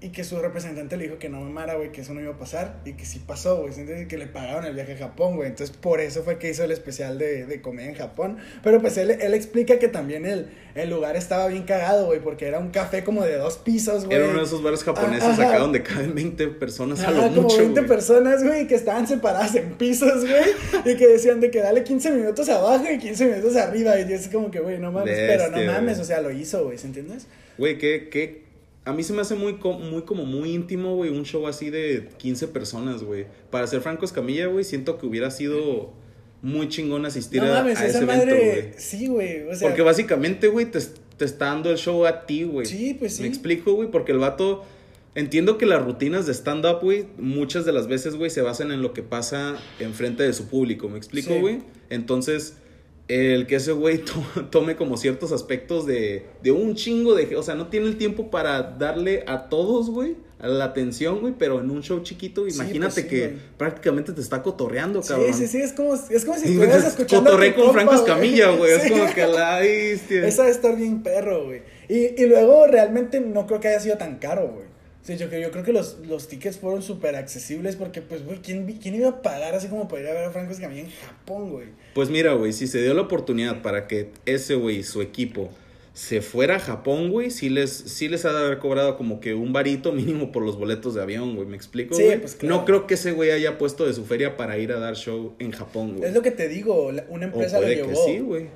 [0.00, 2.38] y que su representante le dijo que no mamara, güey, que eso no iba a
[2.38, 2.80] pasar.
[2.84, 3.72] Y que sí pasó, güey.
[3.76, 5.48] Entonces, que le pagaron el viaje a Japón, güey.
[5.48, 8.36] Entonces, por eso fue que hizo el especial de, de comedia en Japón.
[8.62, 12.46] Pero pues él, él explica que también el, el lugar estaba bien cagado, güey, porque
[12.46, 14.16] era un café como de dos pisos, güey.
[14.18, 15.48] Era uno de esos bares japoneses Ajá.
[15.48, 17.88] acá donde caben 20 personas a lo Ajá, como mucho, 20 güey.
[17.88, 22.10] personas, güey, que estaban separadas en pisos, güey, y que decían de que dale 15
[22.12, 25.50] minutos abajo y 15 minutos arriba, y yo así como que, güey, no mames, pero
[25.50, 26.02] no Bestia, mames, güey.
[26.02, 27.26] o sea, lo hizo, güey, ¿se entiendes?
[27.58, 28.44] Güey, que, que
[28.86, 32.08] a mí se me hace muy, muy como muy íntimo, güey, un show así de
[32.18, 33.26] 15 personas, güey.
[33.50, 35.92] Para ser Franco Escamilla, güey, siento que hubiera sido
[36.40, 38.74] muy chingón asistir no a, mames, a esa ese madre, evento, güey.
[38.78, 40.78] sí, güey, o sea, Porque básicamente, güey, te,
[41.16, 42.64] te está dando el show a ti, güey.
[42.66, 43.22] Sí, pues sí.
[43.22, 44.64] Me explico, güey, porque el vato...
[45.16, 48.82] Entiendo que las rutinas de stand-up, güey, muchas de las veces, güey, se basan en
[48.82, 50.90] lo que pasa enfrente de su público.
[50.90, 51.40] ¿Me explico, Sí.
[51.40, 51.62] güey?
[51.88, 52.58] Entonces,
[53.08, 57.36] el que ese güey to- tome como ciertos aspectos de, de un chingo de...
[57.36, 61.32] O sea, no tiene el tiempo para darle a todos, güey, a la atención, güey,
[61.38, 63.38] pero en un show chiquito, Sí, imagínate pues sí, que güey.
[63.56, 65.32] prácticamente te está cotorreando, sí, cabrón.
[65.34, 68.72] sí, sí, es como, es como si estuvieras escuchando Cotorré con Franco Escamilla, güey.
[68.72, 68.90] Es Sí.
[68.90, 70.26] como que la hostia.
[70.26, 71.62] Esa estar bien perro, güey.
[71.88, 74.65] Y, y luego realmente no creo que haya sido tan caro, güey.
[75.06, 78.24] O sea, yo, que- yo creo que los, los tickets fueron súper accesibles porque, pues,
[78.24, 80.80] güey, ¿quién, ¿quién iba a pagar así como para ir a ver a Franco Escamilla
[80.80, 81.68] en Japón, güey?
[81.94, 85.48] Pues mira, güey, si se dio la oportunidad para que ese güey su equipo
[85.94, 89.34] se fuera a Japón, güey, sí les, sí les ha de haber cobrado como que
[89.34, 91.46] un varito mínimo por los boletos de avión, güey.
[91.46, 92.20] ¿Me explico, Sí, güey?
[92.20, 92.56] pues, claro.
[92.56, 95.36] No creo que ese güey haya puesto de su feria para ir a dar show
[95.38, 96.08] en Japón, güey.
[96.08, 98.04] Es lo que te digo, una O empresa lo puede que llevó.
[98.06, 98.46] sí, güey.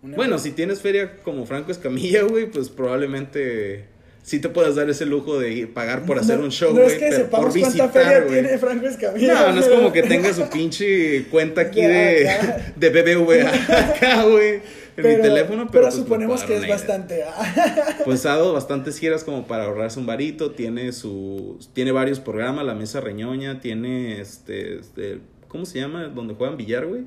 [0.00, 3.86] Una Bueno, empresa- si tienes feria como Franco Escamilla, güey, pues probablemente
[4.28, 6.82] sí te puedas dar ese lujo de ir, pagar por hacer No- un show, No
[6.82, 6.88] güey.
[6.88, 9.34] es que sepamos por cuánta visitar, feria tiene Franco Escamilla.
[9.34, 12.72] No, no es como que tenga su pinche cuenta aquí de, ya.
[12.76, 13.48] de BBVA
[13.94, 14.62] acá, güey, en
[14.96, 15.56] Pero, mi teléfono.
[15.62, 16.74] Pero, pero pues, suponemos que es idea.
[16.74, 17.24] bastante.
[18.04, 20.50] Pues ha dado bastantes giras como para ahorrarse un varito.
[20.52, 25.18] Tiene su, tiene varios programas, La Mesa Reñoña, tiene este, este
[25.48, 26.04] ¿cómo se llama?
[26.08, 27.02] Donde juegan billar, güey.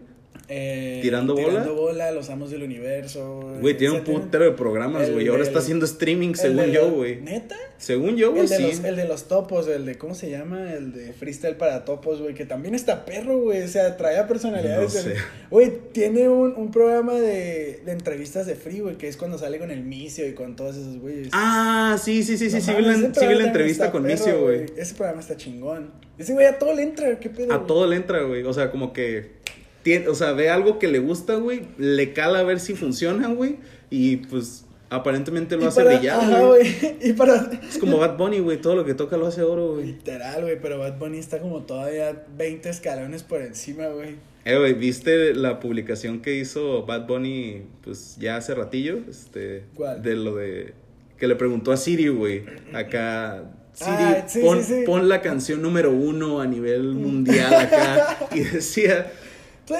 [0.54, 1.48] Eh, ¿Tirando bola?
[1.48, 3.40] Tirando bola, Los Amos del Universo.
[3.62, 5.28] Güey, tiene un putero de programas, güey.
[5.30, 7.22] Ahora está haciendo streaming, según yo, güey.
[7.22, 7.56] ¿Neta?
[7.78, 8.64] Según yo, güey, El de, sí.
[8.64, 10.74] los, el de los topos, el de, ¿cómo se llama?
[10.74, 14.28] El de freestyle para topos, güey, que también está perro, güey, o sea, trae a
[14.28, 15.06] personalidades.
[15.06, 15.14] No.
[15.50, 19.58] Güey, tiene un, un programa de, de entrevistas de free, güey, que es cuando sale
[19.58, 21.30] con el Micio y con todos esos güeyes.
[21.32, 22.72] Ah, sí, sí, sí, sí, No sí,
[23.20, 24.66] sí vi la entrevista con perro, Micio, güey.
[24.76, 25.92] Ese programa está chingón.
[26.18, 27.54] Ese güey a todo le entra, ¿qué pedo?
[27.54, 28.44] A todo le entra, güey.
[28.44, 29.40] O sea, como que.
[29.84, 31.62] Tiene, o sea, ve algo que le gusta, güey.
[31.78, 33.58] Le cala a ver si funciona, güey.
[33.90, 36.68] Y pues aparentemente lo Y hace para- brillar, Ajá, güey.
[37.02, 37.50] Y para.
[37.70, 38.58] Es como Bad Bunny, güey.
[38.62, 39.86] Todo lo que toca lo hace oro, güey.
[39.88, 44.16] Literal, güey, pero Bad Bunny está como todavía 20 escalones por encima, güey.
[44.44, 49.00] Eh, güey, ¿viste la publicación que hizo Bad Bunny, pues ya hace ratillo?
[49.10, 49.64] Este.
[49.76, 50.02] ¿Cuál?
[50.02, 50.74] De lo de.
[51.18, 52.44] Que le preguntó a Siri, güey.
[52.74, 53.44] Acá.
[53.74, 54.84] Siri, Ah, sí, pon, sí, sí.
[54.86, 58.18] pon la canción número uno a nivel mundial acá.
[58.36, 59.12] y decía.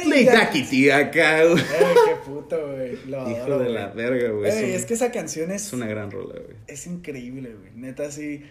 [0.04, 0.26] Play.
[0.26, 1.62] Daquiti acá, güey.
[1.64, 2.98] Ay, qué puto, güey.
[3.08, 4.52] Lo Hijo adoro, de la verga, güey.
[4.52, 6.56] Ey, es que esa canción es, Es una gran rola, güey.
[6.68, 7.72] es increíble, güey.
[7.76, 8.44] Neta, sí.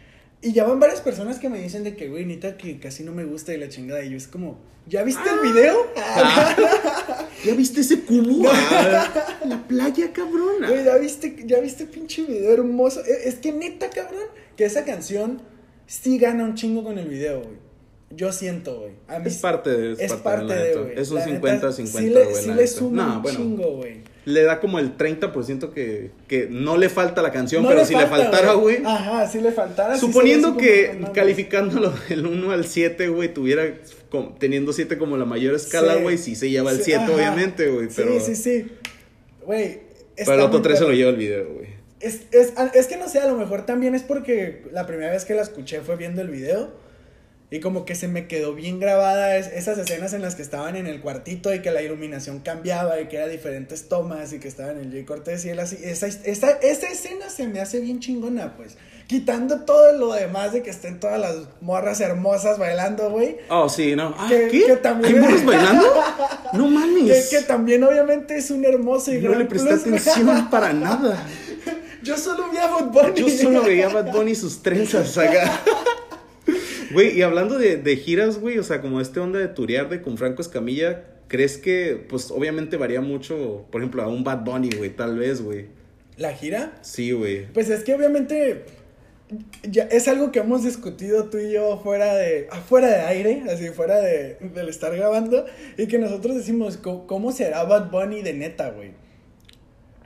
[0.43, 3.13] Y ya van varias personas que me dicen de que, güey, neta, que casi no
[3.13, 4.03] me gusta y la chingada.
[4.03, 5.87] Y yo es como, ¿ya viste el video?
[7.45, 8.49] ¿Ya viste ese cubo?
[8.51, 10.69] Ah, la playa, cabrona.
[10.71, 13.01] Güey, ¿ya viste, ya viste pinche video hermoso?
[13.05, 14.25] E- Es que neta, cabrón,
[14.57, 15.43] que esa canción
[15.87, 17.70] sí gana un chingo con el video, güey.
[18.13, 18.93] Yo siento, güey.
[19.25, 20.93] Es parte de, es es parte, parte de, güey.
[20.99, 21.87] Es un La 50-50, neta, güey.
[21.87, 24.01] Sí le, sí le suma No, un bueno, chingo, güey.
[24.25, 27.95] Le da como el 30% que, que no le falta la canción, No pero si
[27.95, 28.79] falta, le faltara, güey.
[28.85, 29.97] Ajá, si le faltara.
[29.97, 33.63] Suponiendo que no calificándolo del 1 al 7, güey, tuviera
[34.39, 37.15] teniendo 7 como la mayor escala, güey, sí se lleva el Sí, 7, ajá.
[37.15, 37.89] obviamente, güey.
[37.95, 38.67] Pero, Sí, sí, sí.
[39.47, 39.81] Güey.
[40.17, 41.69] pero el otro 3 se lo lleva lleva el video, güey.
[42.01, 45.25] Es, es, es que no sé, a lo mejor también es porque la primera vez
[45.25, 46.73] que la escuché fue viendo el video.
[47.53, 50.77] Y como que se me quedó bien grabada es- esas escenas en las que estaban
[50.77, 54.47] en el cuartito y que la iluminación cambiaba y que era diferentes tomas y que
[54.47, 55.77] estaban en Jay Cortés y él así.
[55.83, 58.77] Esa, esa, esa escena se me hace bien chingona, pues.
[59.09, 63.39] Quitando todo lo demás de que estén todas las morras hermosas bailando, güey.
[63.49, 64.15] Oh, sí, no.
[64.17, 64.67] Ah, Que- ¿Qué?
[64.67, 65.93] que también- ¿Hay morros bailando?
[66.53, 67.29] No mames.
[67.31, 71.27] que también obviamente es un hermoso y no le presté plus, atención para nada.
[72.05, 73.21] Yo solo vi a Bad Bunny.
[73.21, 75.61] Yo solo veía a Bad Bunny y sus trenzas acá.
[76.93, 80.03] Güey, y hablando de, de giras, güey, o sea, como este onda de turear de
[80.03, 84.71] con Franco Escamilla, ¿crees que, pues, obviamente varía mucho, por ejemplo, a un Bad Bunny,
[84.77, 85.67] güey, tal vez, güey?
[86.17, 86.79] ¿La gira?
[86.83, 87.47] Sí, güey.
[87.53, 88.65] Pues es que obviamente
[89.63, 93.69] ya es algo que hemos discutido tú y yo fuera de afuera de aire, así
[93.69, 95.47] fuera de del estar grabando
[95.79, 98.91] y que nosotros decimos "¿Cómo- cómo será Bad Bunny de neta, güey.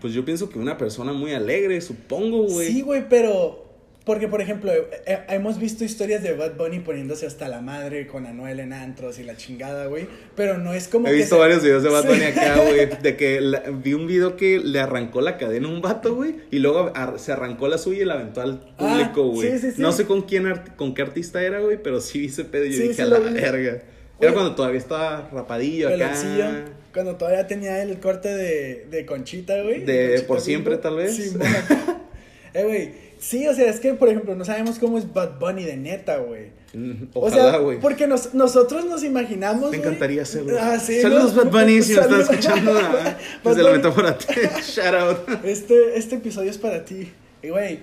[0.01, 2.68] Pues yo pienso que una persona muy alegre, supongo, güey.
[2.68, 3.63] Sí, güey, pero
[4.05, 8.07] porque por ejemplo, eh, eh, hemos visto historias de Bad Bunny poniéndose hasta la madre
[8.07, 11.36] con Anuel en antros y la chingada, güey, pero no es como He que visto
[11.36, 12.09] se- varios videos de Bad Sí.
[12.09, 12.88] Bunny acá, güey.
[13.02, 16.36] De que la- vi un video que le arrancó la cadena a un vato, güey.
[16.50, 19.52] Y luego ar- se arrancó la suya y la aventó al Ah, público, güey.
[19.52, 19.80] sí, sí, sí.
[19.80, 22.66] No sé con quién art- con qué artista era, güey, pero sí vi ese pedo
[22.66, 23.32] y yo Sí, dije, a la vi.
[23.32, 23.82] verga.
[24.20, 26.12] Era cuando todavía estaba rapadillo acá.
[26.92, 29.80] Cuando todavía tenía el corte de, de Conchita, güey.
[29.84, 31.16] De Conchita por siempre, tal vez.
[31.16, 31.55] Sí, bueno.
[32.55, 33.03] eh, güey.
[33.26, 36.18] Sí, o sea, es que, por ejemplo, no sabemos cómo es Bad Bunny de neta,
[36.18, 36.50] güey.
[36.74, 39.70] Mm, O sea, porque nos- nosotros nos imaginamos.
[39.70, 40.58] Me encantaría hacerlo.
[40.60, 41.44] Ah, sí, Saludos, ¿no?
[41.44, 42.30] Bad Bunny, si están Saludos.
[42.30, 42.78] escuchando.
[42.82, 44.18] ah, Desde la metáfora.
[44.62, 45.44] Shout out.
[45.44, 47.10] Este, este episodio es para ti.
[47.42, 47.78] Güey,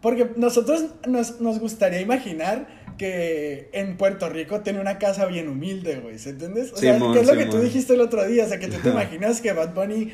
[0.00, 2.66] porque nosotros nos, nos gustaría imaginar
[2.96, 6.72] que en Puerto Rico tiene una casa bien humilde, güey, ¿se entiendes?
[6.72, 8.76] O sea, que es lo que tú dijiste el otro día, o sea, que tú
[8.82, 10.10] te imaginas que Bad Bunny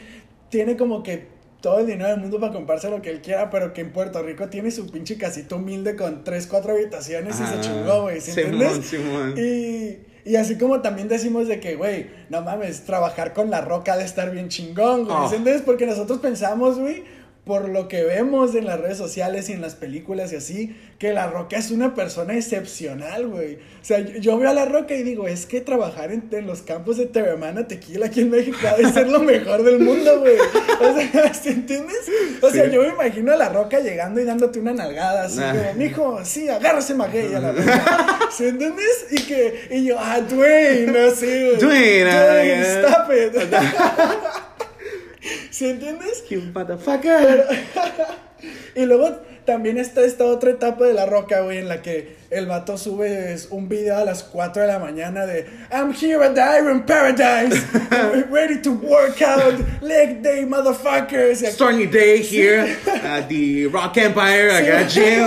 [0.51, 1.36] tiene como que
[1.67, 4.23] todo el dinero del mundo para comprarse lo que él quiera, pero que en Puerto
[4.23, 8.31] Rico tiene su pinche casita humilde con tres, cuatro habitaciones y se chingó, güey, ¿sí
[8.31, 8.87] Simón, entiendes?
[8.87, 9.35] Simón.
[9.37, 13.97] Y, y así como también decimos de que, güey, no mames, trabajar con la roca
[13.97, 15.17] de estar bien chingón, güey.
[15.19, 15.29] Oh.
[15.29, 15.65] ¿sí entiendes?
[15.67, 17.03] Porque nosotros pensamos, güey,
[17.47, 21.13] por lo que vemos en las redes sociales y en las películas y así, que
[21.13, 23.55] la roca es una persona excepcional, güey.
[23.55, 26.45] O sea, yo, yo veo a la roca y digo, es que trabajar en, en
[26.49, 30.19] los campos de Teremana Tequila aquí en México ha de ser lo mejor del mundo,
[30.19, 30.35] güey.
[30.81, 31.97] O sea, ¿sí entiendes?
[32.43, 32.71] O sea, Sí.
[32.73, 36.49] yo me imagino a la roca llegando y dándote una nalgada así, como, mijo, sí,
[36.49, 38.19] agárrase maguey a la verga.
[38.37, 39.07] ¿Sí entiendes?
[39.13, 41.57] Y que, y yo, ah, Dwayne, así, güey.
[41.59, 43.55] Dwayne, ah, Dwayne, stop it.
[45.57, 46.23] ¿Sí entiendes?
[46.29, 47.47] You motherfucker.
[48.75, 49.11] Y luego
[49.47, 53.37] también está esta otra etapa de la roca, güey, en la que el vato sube
[53.51, 57.63] un video a las 4 de la mañana de I'm here at the Iron Paradise,
[58.31, 61.43] ready to work out, leg day, motherfuckers.
[61.43, 64.51] Y aquí- Starting your day here at the Rock Empire.
[64.51, 65.27] I got you.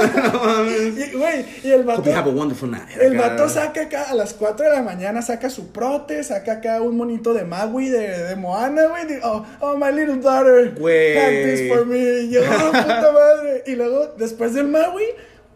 [1.00, 2.00] Y, güey, y el vato...
[2.02, 2.88] Hope you have a wonderful night.
[3.00, 6.82] El vato saca acá a las 4 de la mañana, saca su prote, saca acá
[6.82, 9.20] un monito de Maui de, de Moana, güey.
[9.24, 10.72] Oh, oh, my little daughter.
[10.78, 11.18] Güey.
[11.18, 11.97] Had this for me.
[12.26, 13.64] Y yo, oh, puta madre.
[13.66, 15.04] Y luego, después del Maui,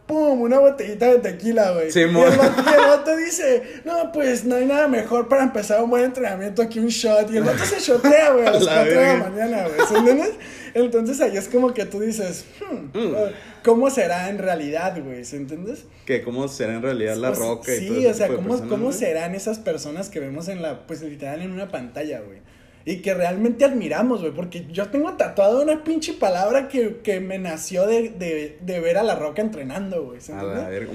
[0.05, 1.91] pum, una botellita de tequila, güey.
[1.91, 5.43] Sí, y, el vato, y el vato dice, no, pues no hay nada mejor para
[5.43, 7.31] empezar un buen entrenamiento que un shot.
[7.31, 9.87] Y el vato se shotea, güey, a las La 4 de la mañana, güey.
[9.87, 10.31] ¿Sí entiendes?
[10.73, 13.15] Entonces ahí es como que tú dices, hmm, Mm.
[13.63, 15.23] ¿cómo será en realidad, güey?
[15.25, 15.85] ¿Sí entiendes?
[16.05, 18.69] Que cómo será en realidad la Pues, roca y sí, todo o sea, ¿cómo, personas,
[18.69, 22.39] cómo serán esas personas que vemos en la, pues literal en una pantalla, güey?
[22.85, 27.39] Y que realmente admiramos, güey, porque yo tengo tatuado una pinche palabra que, que me
[27.39, 30.19] nació de, de, de ver a La Roca entrenando, güey.
[30.19, 30.91] ¿se A la verga.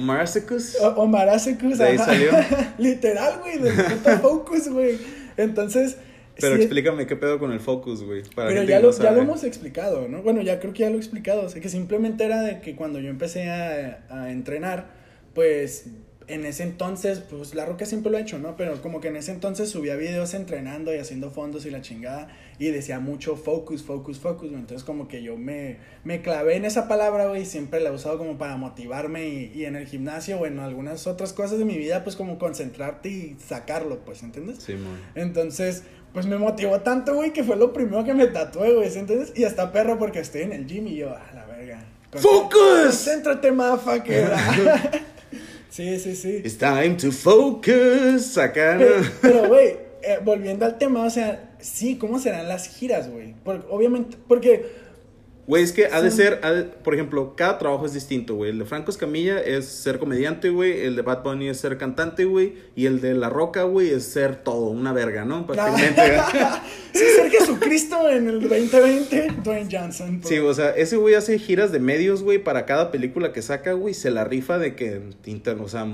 [0.96, 2.04] Omar Asekus, De ahí ajá.
[2.04, 2.30] salió.
[2.78, 4.98] Literal, güey, del puto Focus, güey.
[5.38, 5.96] Entonces.
[6.38, 8.22] Pero sí, explícame qué pedo con el focus, güey.
[8.36, 10.22] pero ya lo, ya lo hemos explicado, ¿no?
[10.22, 11.42] Bueno, ya creo que ya lo he explicado.
[11.46, 14.86] O sea, que simplemente era de que cuando yo empecé a, a entrenar,
[15.34, 15.86] pues
[16.28, 18.56] en ese entonces, pues la roca siempre lo ha hecho, ¿no?
[18.56, 22.28] Pero como que en ese entonces subía videos entrenando y haciendo fondos y la chingada.
[22.58, 24.50] Y decía mucho focus, focus, focus.
[24.50, 24.60] güey.
[24.60, 27.42] Entonces como que yo me, me clavé en esa palabra, güey.
[27.42, 30.58] y Siempre la he usado como para motivarme y, y en el gimnasio o en
[30.58, 34.58] algunas otras cosas de mi vida, pues como concentrarte y sacarlo, pues, ¿entiendes?
[34.62, 34.98] Sí, man.
[35.14, 38.98] Entonces, pues me motivó tanto, güey, que fue lo primero que me tatué, güey, ¿sí
[38.98, 39.32] ¿entiendes?
[39.36, 41.84] Y hasta perro porque estoy en el gym y yo, a la verga.
[42.10, 42.82] Concé- ¡Focus!
[42.84, 44.30] Concéntrate, motherfucker.
[45.78, 46.42] sí, sí, sí.
[46.44, 48.36] It's time to focus.
[48.36, 48.78] Acá.
[49.22, 53.34] Pero, güey, eh, volviendo al tema, o sea, sí, ¿cómo serán las giras, güey?
[53.70, 54.66] Obviamente, porque,
[55.48, 56.18] Güey, es que ha de Sí.
[56.18, 58.50] ser, ha de- por ejemplo, cada trabajo es distinto, güey.
[58.50, 60.82] El de Franco Escamilla es ser comediante, güey.
[60.82, 62.52] El de Bad Bunny es ser cantante, güey.
[62.76, 65.46] Y el de La Roca, güey, es ser todo, una verga, ¿no?
[65.46, 66.02] Prácticamente.
[66.92, 70.20] sí, ser Jesucristo en el 2020, Dwayne Johnson.
[70.22, 73.72] Sí, o sea, ese güey hace giras de medios, güey, para cada película que saca,
[73.72, 73.94] güey.
[73.94, 75.00] Se la rifa de que,
[75.60, 75.86] o sea,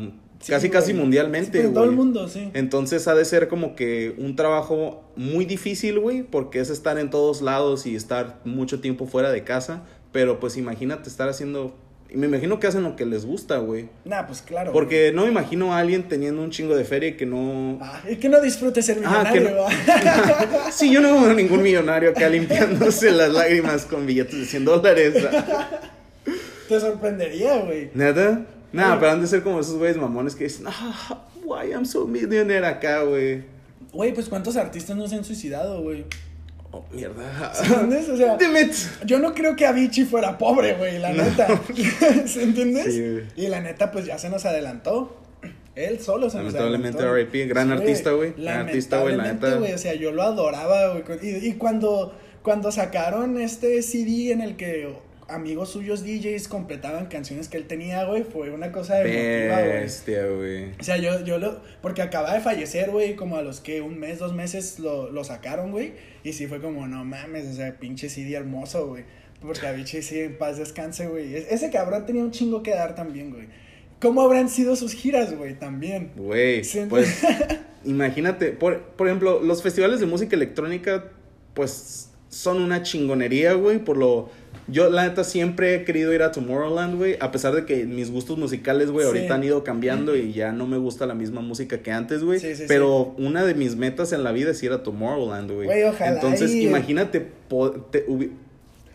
[0.44, 0.80] Sí, casi, güey.
[0.80, 1.72] casi mundialmente, güey.
[1.72, 2.50] todo el mundo, sí.
[2.54, 7.08] Entonces ha de ser como que un trabajo muy difícil, güey, porque es estar en
[7.10, 9.82] todos lados y estar mucho tiempo fuera de casa.
[10.12, 11.74] Pero pues imagínate estar haciendo
[12.10, 13.88] Y me imagino que hacen lo que les gusta, güey.
[14.04, 14.70] Nah, pues claro.
[14.72, 17.78] Porque no me imagino a alguien teniendo un chingo de feria y que no...
[17.82, 19.50] Ah, y que no disfrute ser Ah, millonario.
[19.50, 20.70] no- ¿va?
[20.70, 25.14] sí, yo no veo ningún millonario acá limpiándose las lágrimas con billetes de 100 dólares.
[26.68, 27.90] Te sorprendería, güey.
[27.94, 28.46] ¿Neta?
[28.74, 28.96] Bueno.
[29.00, 32.66] pero han de ser como esos güeyes mamones que dicen, ah, why I'm so millionaire
[32.66, 33.44] acá, güey.
[33.92, 36.04] Güey, pues cuántos artistas no se han suicidado, güey.
[36.72, 37.52] Oh, mierda.
[37.62, 38.08] ¿Entiendes?
[38.08, 38.36] O sea,
[39.06, 41.46] yo no creo que Avicii fuera pobre, güey, la neta.
[42.26, 42.92] ¿Se entiendes?
[42.92, 45.20] Sí, y la neta, pues ya se nos adelantó.
[45.76, 47.16] Él solo se nos Lamentablemente, adelantó.
[47.16, 48.32] R.I.P., gran artista, güey.
[48.36, 49.58] Gran artista, güey, la neta.
[49.58, 51.04] O sea, yo lo adoraba, güey.
[51.22, 52.12] Y, y cuando,
[52.42, 54.92] cuando sacaron este CD en el que
[55.28, 59.12] amigos suyos DJs completaban canciones que él tenía, güey, fue una cosa güey.
[59.12, 60.72] Bestia, güey.
[60.78, 61.60] O sea, yo, yo lo.
[61.82, 65.24] Porque acaba de fallecer, güey, como a los que un mes, dos meses lo, lo
[65.24, 65.92] sacaron, güey.
[66.22, 69.04] Y sí fue como, no mames, o sea, pinche CD hermoso, güey.
[69.40, 71.34] Porque Avicii sí, en paz descanse, güey.
[71.34, 73.46] Es- Ese cabrón tenía un chingo que dar también, güey.
[74.00, 75.58] ¿Cómo habrán sido sus giras, güey?
[75.58, 76.12] También.
[76.16, 76.80] Güey, Sí.
[76.88, 77.22] pues
[77.84, 81.04] imagínate, por, por ejemplo, los festivales de música electrónica,
[81.54, 84.30] pues son una chingonería, güey, por lo...
[84.66, 88.10] Yo, la neta, siempre he querido ir a Tomorrowland, güey, a pesar de que mis
[88.10, 89.08] gustos musicales, güey, Sí.
[89.08, 92.38] ahorita han ido cambiando y ya no me gusta la misma música que antes, güey.
[92.40, 95.66] Sí, sí, pero una de mis metas en la vida es ir a Tomorrowland, güey.
[95.66, 97.20] Güey, ojalá Entonces, imagínate,
[97.90, 98.30] te- hubi-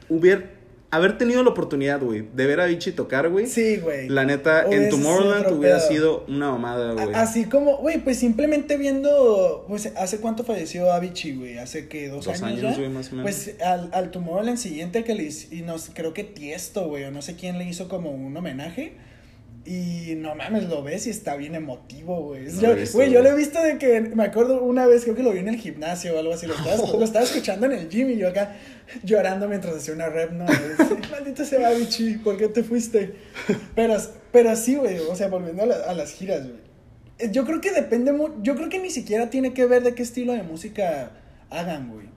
[0.09, 0.59] hubier-
[0.91, 3.47] haber tenido la oportunidad, güey, de ver a Vichy tocar, güey.
[3.47, 4.09] Sí, güey.
[4.09, 7.13] La neta, en sido Tomorrowland hubiera sido una mamada, güey.
[7.13, 11.57] Así como, güey, pues simplemente viendo, pues, ¿hace cuánto falleció Avicii, güey?
[11.57, 13.23] ¿Hace que dos, Dos años, güey, más o menos.
[13.23, 17.11] Pues al, al Tomorrowland siguiente que le hizo, y nos, creo que Tiesto, güey, o
[17.11, 18.93] no sé quién le hizo como un homenaje.
[19.72, 22.45] Y no mames, lo ves y está bien emotivo, güey.
[22.59, 25.22] Yo- visto, Güey, yo lo he visto de que, me acuerdo una vez, creo que
[25.22, 27.88] lo vi en el gimnasio o algo así, lo estaba, lo estaba escuchando en el
[27.88, 28.55] gym y yo acá
[29.03, 30.45] llorando mientras hacía una rep, ¿no?
[31.11, 33.13] Maldito sea Avicii, ¿por qué te fuiste?
[33.76, 33.95] Pero,
[34.32, 36.59] pero sí, güey, o sea, volviendo a, la- a las giras, güey.
[37.20, 38.11] Eh, Yo creo que depende,
[38.41, 41.11] yo creo que ni siquiera tiene que ver de qué estilo de música
[41.51, 42.07] hagan, güey.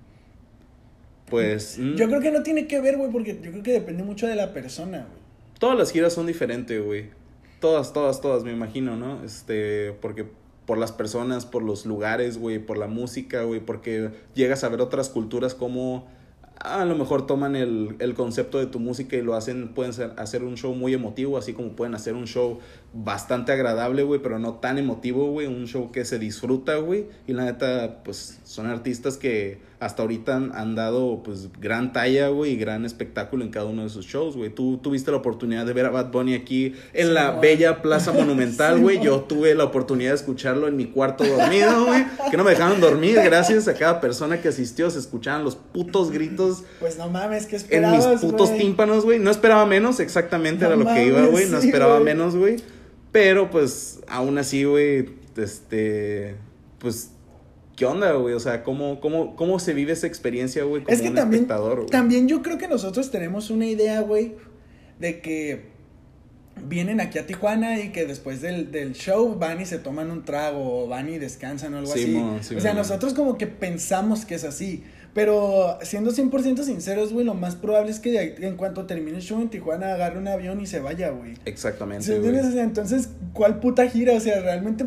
[1.27, 4.03] Pues mm, Yo creo que no tiene que ver, güey, porque yo creo que depende
[4.05, 5.23] mucho de la persona, güey.
[5.59, 7.11] todas las giras son diferentes, güey.
[7.63, 9.23] Todas, todas, todas, me imagino, ¿no?
[9.23, 10.27] Este, porque
[10.67, 14.81] por las personas, por los lugares, güey, por la música, güey, porque llegas a ver
[14.81, 16.09] otras culturas como
[16.59, 20.43] a lo mejor toman el, el concepto de tu música y lo hacen, pueden hacer
[20.43, 22.59] un show muy emotivo, así como pueden hacer un show
[22.95, 27.33] bastante agradable, güey, pero no tan emotivo, güey, un show que se disfruta, güey, y
[27.33, 32.53] la neta, pues son artistas que hasta ahorita han, han dado, pues, gran talla, güey,
[32.53, 34.51] y gran espectáculo en cada uno de sus shows, güey.
[34.51, 38.13] Tú tuviste la oportunidad de ver a Bad Bunny aquí en Sí, la bella Plaza
[38.13, 42.37] Monumental, Sí, güey, yo tuve la oportunidad de escucharlo en mi cuarto dormido, güey, que
[42.37, 46.63] no me dejaron dormir, gracias a cada persona que asistió, se escuchaban los putos gritos
[46.79, 49.19] Pues no mames, ¿qué en esperabas, mis putos tímpanos, güey.
[49.19, 51.49] No esperaba menos, exactamente No era lo que iba, güey.
[51.49, 52.57] No sí, esperaba menos, güey.
[53.13, 55.07] Pero pues, aún así, güey,
[55.37, 56.35] este,
[56.79, 57.11] pues,
[57.77, 58.35] ¿qué onda, güey?
[58.35, 60.83] O sea, ¿cómo, cómo, cómo se vive esa experiencia, güey?
[60.83, 61.89] Como Es que un también, espectador, güey?
[61.91, 64.35] también yo creo que nosotros tenemos una idea, güey,
[64.99, 65.71] de que
[66.65, 70.25] vienen aquí a Tijuana y que después del, del show van y se toman un
[70.25, 72.11] trago o van y descansan o algo Sí, así.
[72.13, 74.85] mo, sí, o sea, nosotros como que pensamos que es así.
[75.15, 79.41] Pero siendo 100% sinceros, güey, lo más probable es que en cuanto termine el show
[79.43, 81.35] en Tijuana agarre un avión y se vaya, güey.
[81.45, 82.35] Exactamente, ¿Sí güey.
[82.59, 84.15] entonces, ¿cuál puta gira?
[84.15, 84.87] O sea, realmente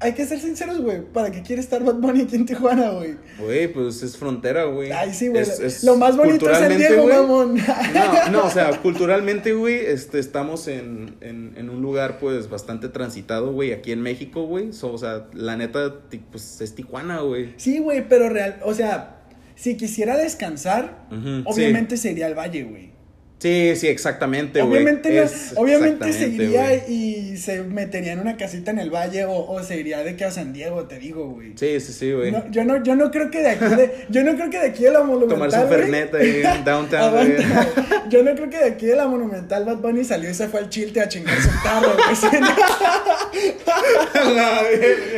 [0.00, 1.02] hay que ser sinceros, güey.
[1.02, 3.16] ¿Para qué quiere estar Bad Bunny aquí en Tijuana, güey?
[3.40, 4.92] Güey, pues es frontera, güey.
[4.92, 5.42] Ay, sí, güey.
[5.42, 7.56] Es- es Lo más bonito es el Diego, güey, mamón.
[7.56, 12.88] No, no, o sea, culturalmente, güey, este, estamos en, en, en un lugar, pues, bastante
[12.88, 14.72] transitado, güey, aquí en México, güey.
[14.72, 15.96] So, o sea, la neta,
[16.30, 17.54] pues, es Tijuana, güey.
[17.56, 19.16] Sí, güey, pero real, o sea,
[19.58, 21.08] si quisiera descansar,
[21.44, 22.92] obviamente se iría al valle, güey.
[23.40, 24.72] Sí, sí, exactamente, güey.
[24.82, 26.92] Obviamente, no- obviamente se exactamente, iría güey.
[26.92, 30.24] y se metería en una casita en el valle o, o se iría de que
[30.24, 31.52] a San Diego, te digo, güey.
[31.54, 32.32] Sí, sí, sí, güey.
[32.32, 34.66] No, yo no, yo no creo que de aquí de, yo no creo que de
[34.66, 35.36] aquí de la monumental.
[35.50, 37.36] Tomarse un fernet ahí en downtown, güey.
[38.08, 40.60] Yo no creo que de aquí de la monumental Bad Bunny salió y se fue
[40.60, 42.16] al chilte a chingar su tarro, güey.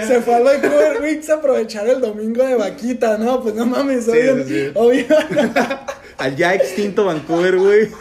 [0.07, 3.43] Se fue a lo de Cover Weeks a aprovechar el domingo de vaquita, ¿no?
[3.43, 4.45] Pues no mames, obvio.
[4.45, 4.71] sí, sí.
[4.75, 5.05] obvio.
[6.21, 7.89] Al ya extinto Vancouver, güey.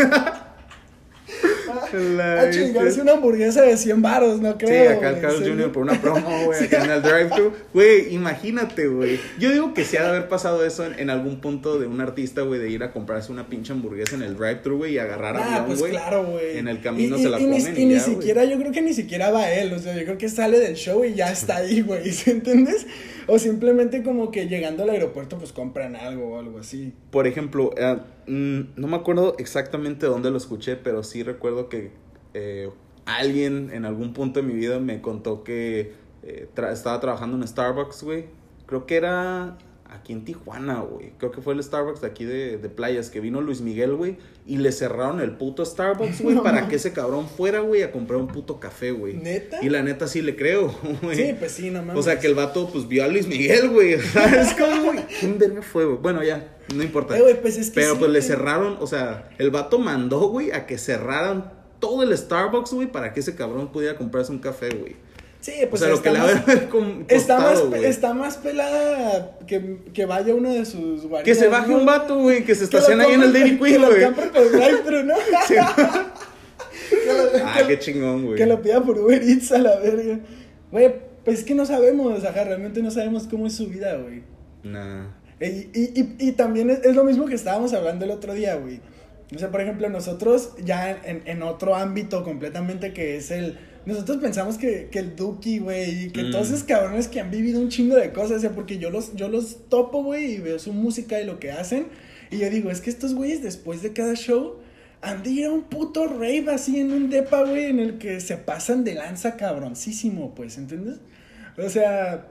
[1.93, 3.03] La A chingarse bestia.
[3.03, 4.91] una hamburguesa de 100 varos, no Sí, creo.
[4.91, 5.49] acá el güey, Carl sí.
[5.49, 5.71] Jr.
[5.71, 7.53] por una promo, güey, acá en el drive-thru.
[7.73, 9.19] Güey, imagínate, güey.
[9.39, 11.99] Yo digo que sí ha de haber pasado eso en, en algún punto de un
[12.01, 15.37] artista, güey, de ir a comprarse una pinche hamburguesa en el drive-thru, güey, y agarrar
[15.37, 15.91] Ah, avión, pues güey.
[15.91, 16.57] claro, güey.
[16.59, 18.43] En el camino Y- se y- la y ni- comen Y, y ni ya, siquiera,
[18.45, 19.73] yo creo que ni siquiera va él.
[19.73, 22.11] O sea, yo creo que sale del show y ya está ahí, güey.
[22.11, 22.85] ¿Sí entiendes?
[23.31, 26.93] O simplemente como que llegando al aeropuerto, pues compran algo o algo así.
[27.11, 31.91] Por ejemplo, eh, mm, no me acuerdo exactamente dónde lo escuché, pero sí recuerdo que
[32.33, 32.71] eh,
[33.05, 38.03] alguien en algún punto de mi vida me contó que eh, estaba trabajando en Starbucks,
[38.03, 38.25] güey.
[38.65, 39.57] Creo que era
[39.89, 41.13] aquí en Tijuana, güey.
[41.17, 44.17] Creo que fue el Starbucks de aquí de, de playas, que vino Luis Miguel, güey,
[44.45, 47.91] y le cerraron el puto Starbucks, güey, No para que ese cabrón fuera, güey, a
[47.91, 49.15] comprar un puto café, güey.
[49.15, 49.63] ¿Neta?
[49.63, 51.15] Y la neta sí le creo, güey.
[51.15, 51.97] Sí, pues sí, no mames.
[51.97, 53.99] O sea, que el vato, pues, vio a Luis Miguel, güey.
[54.13, 55.05] ¿Sabes cómo, güey?
[55.19, 55.97] ¿Quién verga fue, güey?
[55.97, 57.17] Bueno, ya, no importa.
[57.17, 60.51] Eh, pues es que Pero, sí, pues, le cerraron, o sea, el vato mandó, güey,
[60.51, 64.69] a que cerraran todo el Starbucks, güey, para que ese cabrón pudiera comprarse un café,
[64.69, 64.95] güey.
[65.41, 66.31] Sí, O pues sea, lo está que le más-
[67.07, 71.23] Está más, está más pelada que, que vaya uno de sus guaridas.
[71.23, 71.77] Que se baje ¿no?
[71.77, 74.11] un vato, güey, que se estaciona ahí en el Dairy que Queen, lo güey.
[74.13, 75.15] por que, lo,
[77.45, 78.37] Ah, que- qué chingón, güey.
[78.37, 80.19] que lo pida por Uber Eats a la verga.
[80.71, 84.23] Güey, pues es que no sabemos, ajá, realmente no sabemos cómo es su vida, güey.
[84.63, 85.07] Nah.
[85.39, 88.55] Y, y, y, y también es, es lo mismo que estábamos hablando el otro día,
[88.55, 88.81] güey.
[89.33, 93.57] O sea, por ejemplo, nosotros ya en, en otro ámbito completamente que es el...
[93.89, 96.31] Nosotros pensamos que, que el Duki, güey, y que Mm.
[96.31, 99.15] todos esos cabrones que han vivido un chingo de cosas, o sea, porque yo los,
[99.15, 101.87] yo los topo, güey, y veo su música y lo que hacen,
[102.31, 104.57] y yo digo, es que estos güeyes después de cada show
[105.01, 108.19] han de ir a un puto rave así en un depa, güey, en el que
[108.19, 110.97] se pasan de lanza cabroncísimo, pues, ¿entiendes?
[111.57, 112.27] O sea,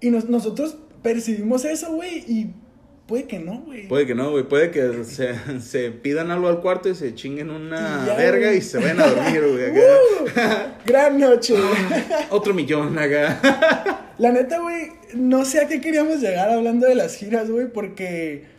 [0.00, 2.54] y nos- nosotros percibimos eso, güey, y
[3.06, 3.88] puede que no, güey.
[3.88, 4.44] Puede que no, güey.
[4.44, 8.60] Puede que se, se pidan algo al cuarto y se chinguen una ya, verga y
[8.60, 9.70] se vayan a dormir, güey.
[9.70, 10.28] ¡Uh!
[10.86, 11.54] Gran noche.
[12.30, 14.12] Otro millón acá.
[14.18, 18.55] La neta, güey, no sé a qué queríamos llegar hablando de las giras, güey, porque...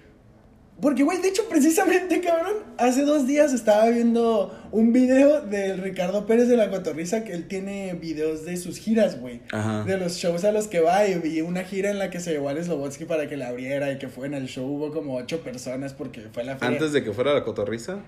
[0.81, 6.25] Porque, güey, de hecho, precisamente, cabrón, hace dos días estaba viendo un video del Ricardo
[6.27, 9.41] Pérez de la Cotorriza, que él tiene videos de sus giras, güey.
[9.51, 9.83] Ajá.
[9.85, 12.31] De los shows a los que va, y vi una gira en la que se
[12.31, 15.15] llevó a Slobotsky para que la abriera, y que fue en el show, hubo como
[15.15, 16.75] ocho personas porque fue la feria.
[16.75, 17.99] Antes de que fuera la cotorriza.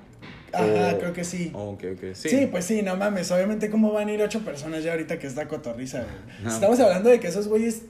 [0.51, 1.51] Ajá, creo que sí.
[1.53, 2.03] Oh, ok, ok.
[2.13, 2.29] Sí.
[2.29, 2.47] Sí.
[2.49, 3.31] pues sí, no mames.
[3.31, 6.43] Obviamente, ¿cómo van a ir ocho personas ya ahorita que está cotorriza, güey?
[6.43, 6.49] No.
[6.49, 7.83] Estamos hablando de que esos güeyes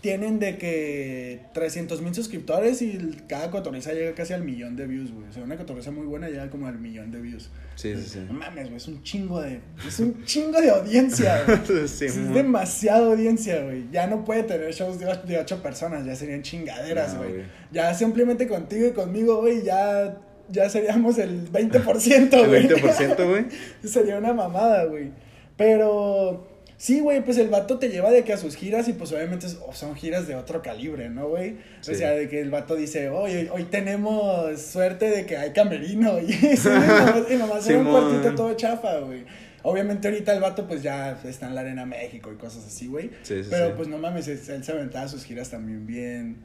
[0.00, 4.86] tienen de que 300 mil suscriptores y el- cada cotorriza llega casi al millón de
[4.86, 5.26] views, güey.
[5.28, 7.50] O sea, una cotorriza muy buena llega como al millón de views.
[7.74, 8.20] Sí, sí, sí.
[8.28, 9.60] No mames, güey, es un chingo de.
[9.86, 11.58] Es un chingo de audiencia, güey.
[11.88, 12.34] Sí, es mo.
[12.34, 13.84] demasiada audiencia, güey.
[13.90, 17.30] Ya no puede tener shows de ocho, de ocho personas, ya serían chingaderas, No, güey.
[17.32, 17.44] güey.
[17.72, 20.16] ya simplemente contigo y conmigo, güey, ya,
[20.48, 22.68] ya seríamos el 20%, El güey.
[22.68, 23.46] 20%, güey.
[23.84, 25.10] Sería una mamada, güey.
[25.56, 26.47] Pero
[26.78, 29.46] sí, güey, pues el vato te lleva de que a sus giras y pues obviamente
[29.46, 31.56] es- son giras de otro calibre, ¿no, güey?
[31.82, 31.90] Sí.
[31.92, 36.18] O sea, de que el vato dice, hoy, hoy tenemos suerte de que hay camerino
[36.20, 39.24] y, sí, nomás, y nomás era un cuartito todo chafa, güey.
[39.64, 43.10] Obviamente ahorita el vato pues ya está en la Arena México y cosas así, güey.
[43.22, 43.72] Sí, sí, Pero sí.
[43.76, 46.36] pues no mames, él se aventaba sus giras también bien,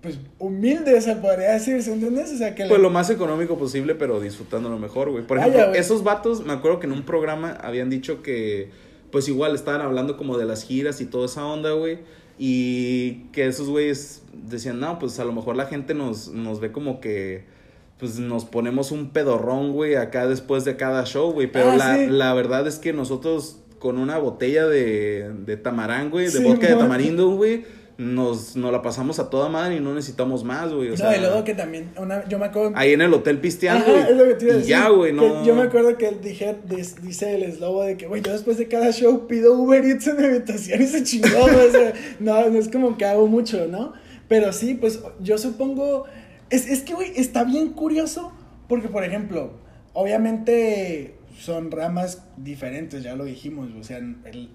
[0.00, 2.32] pues humilde, se podría decir, ¿se entiendes?
[2.32, 5.26] O sea, que Pues lo más económico posible, pero disfrutándolo mejor, güey.
[5.26, 5.80] Por Vaya, ejemplo, güey.
[5.80, 8.70] esos vatos, me acuerdo que en un programa habían dicho que,
[9.10, 11.98] pues igual estaban hablando como de las giras y toda esa onda, güey.
[12.38, 16.70] Y que esos güeyes decían, no, pues a lo mejor la gente nos, nos ve
[16.72, 17.44] como que,
[17.98, 21.50] pues nos ponemos un pedorrón, güey, acá después de cada show, güey.
[21.50, 22.06] Pero Ah, la, sí.
[22.06, 26.68] la verdad es que nosotros con una botella de, de tamarán, güey, de Sí, vodka
[26.68, 27.64] de tamarindo, güey,
[27.98, 30.88] nos, nos la pasamos a toda madre y no necesitamos más, güey.
[30.88, 32.70] O No, sea, y luego que también, una, yo me acuerdo...
[32.76, 33.84] ahí en el hotel pisteando.
[33.84, 34.70] Ajá, es lo que te iba a decir.
[34.70, 35.44] ya, güey, no.
[35.44, 38.56] Yo me acuerdo que él dije, dis- dice el eslobo de que, güey, yo después
[38.56, 41.92] de cada show pido Uber Eats en mi habitación y se chingó, güey, o sea,
[42.20, 43.92] no, no es como que hago mucho, ¿no?
[44.28, 46.04] Pero sí, pues yo supongo,
[46.50, 48.32] es, es que, güey, está bien curioso,
[48.68, 49.54] porque, por ejemplo,
[49.92, 54.50] obviamente son ramas diferentes, ya lo dijimos, o sea, el...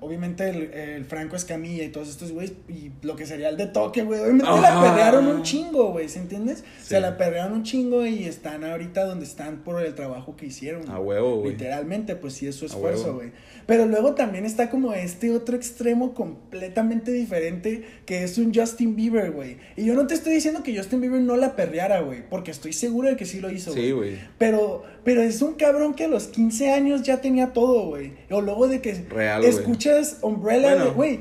[0.00, 3.66] Obviamente el, el Franco Escamilla y todos estos güeyes, y lo que sería el de
[3.66, 4.20] toque, güey.
[4.20, 6.62] Obviamente la perrearon un chingo, güey, ¿se entiendes?
[6.82, 7.00] Se Sí.
[7.02, 10.88] la perrearon un chingo y están ahorita donde están por el trabajo que hicieron.
[10.88, 11.18] A güey.
[11.18, 11.52] huevo, güey.
[11.52, 13.32] Literalmente, pues sí es su esfuerzo, güey.
[13.66, 19.30] Pero luego también está como este otro extremo completamente diferente que es un Justin Bieber,
[19.32, 19.58] güey.
[19.76, 22.72] Y yo no te estoy diciendo que Justin Bieber no la perreara, güey, porque estoy
[22.72, 24.16] seguro de que sí lo hizo, Sí, güey.
[24.38, 28.12] Pero, pero es un cabrón que a los 15 años ya tenía todo, güey.
[28.30, 30.92] O luego de que Real, escuchas Umbrella, Bueno.
[30.92, 31.20] güey.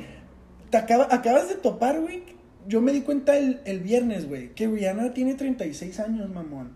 [0.69, 2.23] Te acaba- acabas de topar, güey.
[2.67, 6.71] Yo me di cuenta el, el viernes, güey, que Rihanna tiene 36 años, mamón.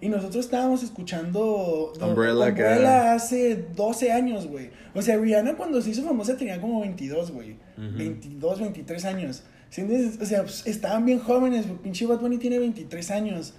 [0.00, 4.70] Y nosotros estábamos escuchando do- Umbrella, Umbrella hace 12 años, güey.
[4.92, 7.52] O sea, Rihanna cuando se hizo famosa tenía como 22, güey.
[7.78, 7.96] Ujú.
[7.96, 9.44] 22, 23 años.
[10.20, 11.68] O sea, pues, estaban bien jóvenes.
[11.68, 11.78] güey.
[11.78, 13.54] Pinche Bad Bunny tiene 23 años.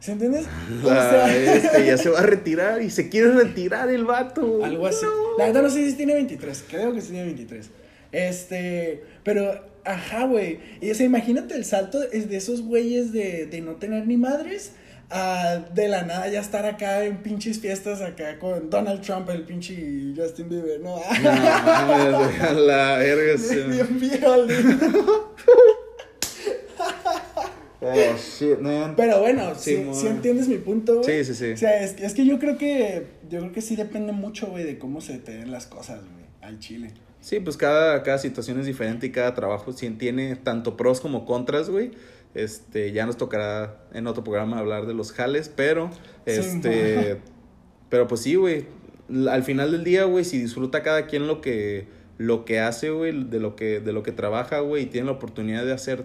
[0.00, 0.46] ¿Sí entiendes?
[0.84, 4.64] O sea, este ya se va a retirar y se quiere retirar el vato.
[4.64, 5.04] Algo así.
[5.04, 5.38] No.
[5.38, 6.64] La verdad no sé si tiene 23.
[6.68, 7.70] Creo que sí tiene 23.
[8.12, 10.60] Este, pero, ajá, güey.
[10.80, 14.16] Y o sea, imagínate el salto es de esos güeyes de, de no tener ni
[14.16, 14.72] madres
[15.10, 19.42] a de la nada ya estar acá en pinches fiestas acá con Donald Trump, el
[19.42, 20.96] pinche Justin Bieber, ¿no?
[20.96, 23.42] No, la verga.
[23.68, 25.34] Bien violento.
[27.80, 28.94] Oh, shit, man.
[28.96, 31.24] Pero bueno, Sí, sí, mo- sí entiendes mi punto, güey.
[31.24, 31.52] Sí, sí, sí.
[31.52, 34.64] O sea, es, es que yo creo que yo creo que sí depende mucho, güey,
[34.64, 36.92] de cómo se te den las cosas, güey, al chile.
[37.20, 41.24] Sí, pues cada, cada situación es diferente y cada trabajo sí tiene tanto pros como
[41.24, 41.92] contras, güey.
[42.34, 45.90] Este, ya nos tocará en otro programa hablar de los jales, pero,
[46.26, 47.18] Sí, este,
[47.90, 48.66] pero pues sí, güey.
[49.30, 51.86] Al final del día, güey, si disfruta cada quien lo que,
[52.18, 55.12] lo que hace, güey, de lo que, de lo que trabaja, güey, y tiene la
[55.12, 56.04] oportunidad de hacer,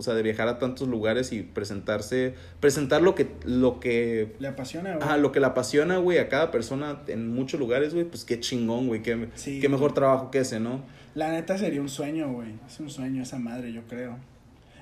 [0.00, 4.48] o sea, de viajar a tantos lugares y presentarse, presentar lo que, lo que Le
[4.48, 5.02] apasiona, güey.
[5.02, 8.40] Ajá, lo que le apasiona, güey, a cada persona en muchos lugares, güey, pues qué
[8.40, 9.94] chingón, güey, qué, Sí, qué mejor güey.
[9.96, 10.82] trabajo que ese, ¿no?
[11.14, 12.48] La neta sería un sueño, güey.
[12.66, 14.16] Es un sueño esa madre, yo creo.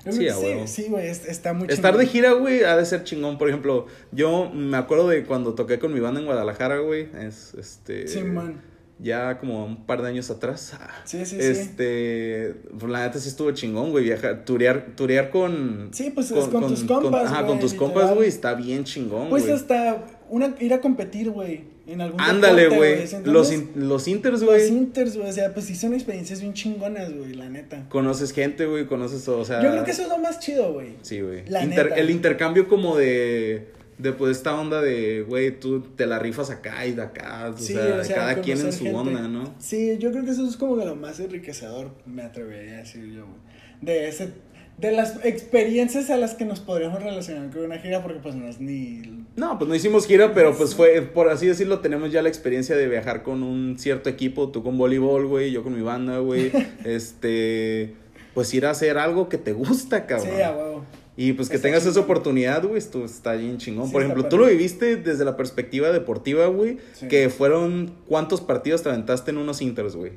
[0.05, 3.37] Yo Sí, creo güey, es- está muy Estar de gira, güey, ha de ser chingón.
[3.37, 7.53] Por ejemplo, yo me acuerdo de cuando toqué con mi banda en Guadalajara, güey, es,
[7.55, 8.07] este...
[8.07, 8.61] Sí, man.
[9.01, 10.73] Ya como un par de años atrás.
[11.05, 11.37] Sí, sí, sí.
[11.39, 15.87] este, pues, la neta sí estuvo chingón, güey, viajar, turear, turear con...
[15.93, 17.93] Sí, pues, es con tus compas, Ajá, güey, con tus literal.
[17.93, 22.67] compas, güey, está bien chingón, Pues hasta una, ir a competir, güey, en algún Ándale,
[22.67, 24.67] güey, ¿sí los, in- los inters, Los güey.
[24.67, 27.85] inters, güey, o sea, pues sí son experiencias bien chingonas, güey, la neta.
[27.87, 29.63] Conoces gente, güey, conoces, o sea...
[29.63, 30.95] Yo creo que eso es lo más chido, güey.
[31.03, 31.43] Sí, güey.
[31.63, 33.69] Inter- el intercambio como de,
[33.99, 37.57] de pues esta onda de, güey, tú te la rifas acá y de acá, o,
[37.57, 38.97] Sí, sea, o sea, cada quien en su gente.
[38.97, 39.53] onda, ¿no?
[39.59, 43.05] Sí, yo creo que eso es como de lo más enriquecedor, me atrevería a decir
[43.13, 43.37] yo, güey.
[43.81, 44.29] De ese,
[44.77, 48.47] de las experiencias a las que nos podríamos relacionar con una gira, porque pues no
[48.47, 49.25] es ni...
[49.35, 52.77] No, pues no hicimos gira, pero pues fue, por así decirlo, tenemos ya la experiencia
[52.77, 56.51] de viajar con un cierto equipo, tú con voleibol, güey, yo con mi banda, güey,
[56.85, 57.95] este,
[58.33, 60.29] pues ir a hacer algo que te gusta, cabrón.
[60.33, 60.85] Sí, a huevo.
[61.21, 63.87] Y pues que Está tengas esa oportunidad, güey, esto está bien chingón.
[63.87, 67.09] Sí, Por ejemplo, tú lo viviste desde la perspectiva deportiva, güey, Sí.
[67.09, 70.13] que fueron, ¿cuántos partidos te aventaste en unos inters, güey?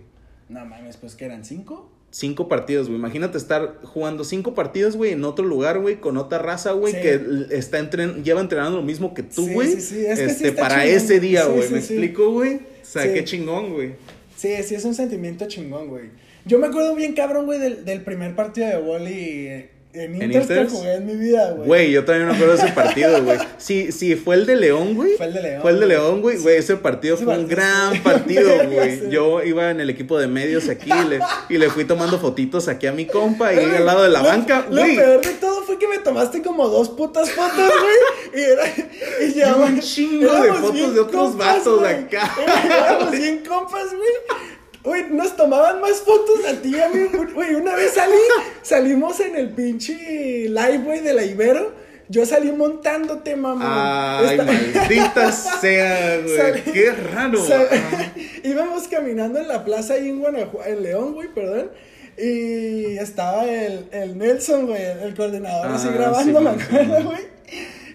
[0.49, 1.91] No mames, pues que eran cinco.
[2.13, 3.01] Cinco partidos, güey.
[3.01, 7.01] Imagínate estar jugando cinco partidos, güey, en otro lugar, güey, con otra raza, güey, Sí.
[7.01, 9.73] que está entren lleva entrenando lo mismo que tú, güey.
[9.73, 10.07] sí, sí.
[10.07, 10.97] Es que sí este, para chingón.
[10.97, 11.69] ese día, güey.
[11.69, 12.57] ¿Me explico, güey?
[12.57, 13.95] O sea, qué chingón, güey.
[14.37, 16.11] Sí, sí, es un sentimiento chingón, güey.
[16.45, 20.33] Yo me acuerdo bien cabrón, güey, del, del primer partido de vóley eh, en ¿En
[20.33, 21.67] Inter jugué en mi vida, güey.
[21.67, 23.39] Güey, yo también me acuerdo de ese partido, güey.
[23.59, 25.17] Sí, sí, fue el de León, güey.
[25.19, 25.87] Fue el de León, Fue el de.
[25.87, 26.39] León, güey.
[26.39, 29.11] Güey, ese partido Ese fue un gran partido, Ya güey.
[29.11, 31.21] Yo iba en el equipo de medios aquí y le,
[31.51, 34.29] y le fui tomando fotitos aquí a mi compa y al lado de la Lo-
[34.29, 34.97] banca, Lo güey.
[34.97, 38.43] peor de todo fue que me tomaste como dos putas fotos, güey.
[38.43, 38.63] Y era.
[39.27, 41.93] Y llevamos- un chingo de fotos de otros compas, vatos güey.
[41.93, 42.31] acá.
[42.65, 44.52] Éramos bien compas, güey.
[44.85, 47.07] Güey, nos tomaban más fotos a ti a mí.
[47.35, 48.15] Güey, una vez salí,
[48.63, 51.73] salimos en el pinche live, güey, de la Ibero.
[52.09, 54.19] Yo salí montándote, mamá.
[54.19, 55.31] Ay, maldita
[55.61, 56.37] sea, güey.
[56.37, 57.47] Salí- Qué raro.
[57.47, 57.69] Sal-
[58.43, 61.71] íbamos caminando en la plaza ahí en Guanajuato, en León, güey, perdón.
[62.19, 67.33] Y estaba el, el Nelson, güey, el coordinador, así Ah, grabando, sí, me acuerdo, güey.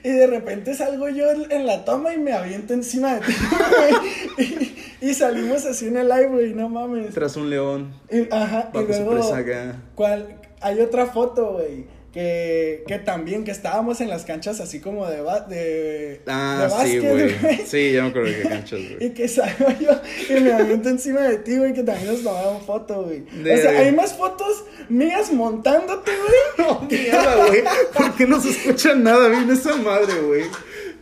[0.08, 3.34] Y de repente salgo yo en, en la toma y me aviento encima de ti,
[3.78, 3.96] güey.
[5.02, 7.14] Y, y salimos así en el live, güey, no mames.
[7.14, 7.94] Tras un león.
[8.10, 9.76] Y, ajá, y luego, acá.
[9.96, 10.38] ¿cuál?
[10.62, 11.88] hay otra foto, güey.
[12.14, 16.70] Que, que también, que estábamos en las canchas así como de, ba- de, Ah, de
[16.70, 17.66] sí, básquet, güey.
[17.68, 19.06] Sí, ya me acuerdo qué canchas, güey.
[19.06, 19.92] y que salgo yo
[20.36, 23.20] y me aviento encima de ti, güey, que también nos tomaron foto, güey.
[23.44, 26.34] De- o sea, hay más fotos mías montándote, güey.
[26.68, 27.64] No, mierda, güey.
[27.94, 30.44] ¿Por qué no se escucha nada bien esa madre, güey?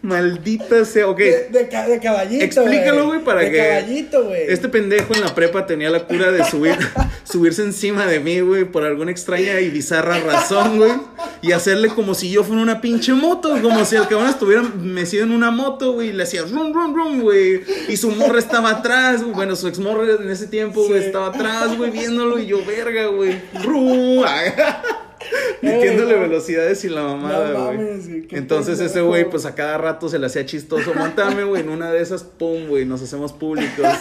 [0.05, 1.07] Maldita sea.
[1.07, 1.17] Ok.
[1.17, 3.57] De, de, ca- de caballito, Explícalo, güey, para de que.
[3.57, 4.43] caballito, güey.
[4.47, 6.77] Este pendejo en la prepa tenía la cura de subir,
[7.23, 10.91] subirse encima de mí, güey, por alguna extraña y bizarra razón, güey.
[11.41, 15.23] Y hacerle como si yo fuera una pinche moto, como si el cabrón estuviera metido
[15.23, 16.09] en una moto, güey.
[16.09, 17.61] Y le hacía rum, rum, rum, güey.
[17.87, 19.33] Y su morra estaba atrás, güey.
[19.33, 21.07] Bueno, su exmorra en ese tiempo, güey, Sí.
[21.07, 22.39] estaba atrás, güey, viéndolo.
[22.39, 23.41] Y yo, verga, güey.
[23.63, 24.23] Rum.
[25.66, 26.22] Metiéndole no.
[26.22, 27.78] velocidades y la mamada, No güey.
[27.78, 30.93] mames, güey, qué Entonces ese güey, pues a cada rato se le hacía chistoso.
[30.93, 33.86] Montame, güey, en una de esas, pum, güey, nos hacemos públicos.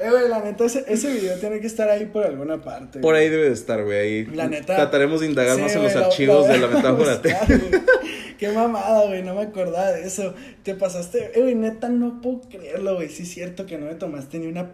[0.00, 3.00] Eh, güey, la neta, ese, ese video tiene que estar ahí por alguna parte.
[3.00, 3.24] Por güey.
[3.24, 3.98] ahí debe de estar, güey.
[3.98, 4.76] Ahí La neta.
[4.76, 7.20] Trataremos de indagar Sí, más en los lo- archivos lo de la metáfora.
[8.38, 10.34] Qué mamada, güey, no me acordaba de eso.
[10.62, 13.08] Te pasaste, eh, güey, neta, no puedo creerlo, güey.
[13.08, 14.70] Sí es cierto que no me tomaste ni una.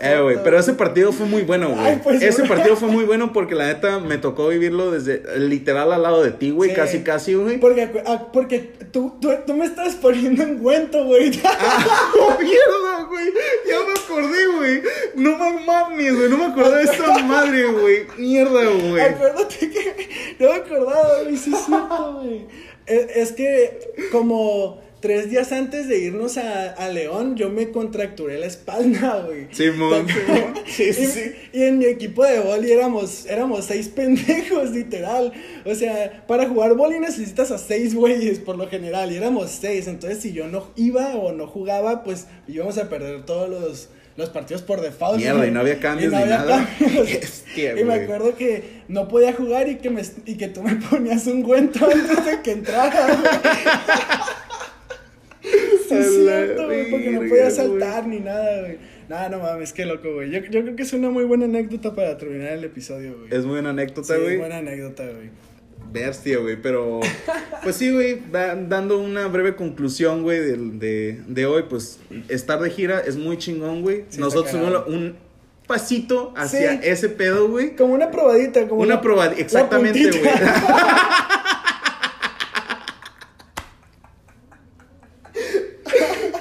[0.00, 2.00] Eh, güey, pero ese partido fue muy bueno, güey.
[2.02, 6.02] Pues, ese partido fue muy bueno porque la neta me tocó vivirlo desde literal al
[6.02, 6.76] lado de ti, güey, Sí.
[6.76, 7.58] casi, casi, güey.
[7.58, 8.58] Porque, ah, porque
[8.92, 11.30] tú, tú, tú me estás poniendo en cuento, güey.
[11.44, 13.26] ¡Ah, oh, mierda, güey!
[13.68, 14.82] Ya me acordé, güey.
[15.16, 16.28] No me mames, güey.
[16.30, 18.06] No me acordé de esta madre, güey.
[18.18, 19.00] Mierda, güey.
[19.02, 22.46] Acuérdate que, No me acordaba, güey, sí es cierto, güey.
[22.86, 23.78] Es, es que
[24.10, 29.48] como tres días antes de irnos a, a León, yo me contracturé la espalda, güey.
[29.50, 30.06] Simón.
[30.66, 31.32] Sí, y, sí, sí.
[31.52, 35.32] y en mi equipo de boli éramos, éramos seis pendejos, literal.
[35.64, 39.88] O sea, para jugar boli necesitas a seis güeyes por lo general, y éramos seis.
[39.88, 44.28] Entonces, si yo no iba o no jugaba, pues íbamos a perder todos los, los
[44.28, 45.18] partidos por default.
[45.18, 46.68] Mierda, y no había cambios Y no ni había nada.
[47.00, 50.76] Hostia, y me acuerdo que no podía jugar y que, me, y que tú me
[50.76, 53.22] ponías un cuento antes de que entrara.
[55.88, 58.78] Sí, es cierto, güey, porque no podía saltar ni nada, güey.
[59.08, 60.30] Nada, no mames, qué loco, güey.
[60.30, 63.34] Yo, yo creo que es una muy buena anécdota para terminar el episodio, güey.
[63.34, 64.36] Es buena Sí, anécdota, es güey.
[64.38, 65.30] buena anécdota, güey.
[65.92, 67.00] Bestia, güey, pero
[67.64, 72.60] pues sí, güey, da- dando una breve conclusión, güey, del- de, de hoy, pues estar
[72.60, 74.04] de gira es muy chingón, güey.
[74.10, 74.84] Sí, Nosotros cagado.
[74.86, 75.16] un
[75.66, 76.78] pasito hacia Sí.
[76.84, 77.74] ese pedo, güey.
[77.74, 80.12] Como una probadita, como Una la- probadita, exactamente, güey.
[80.22, 81.26] puntita.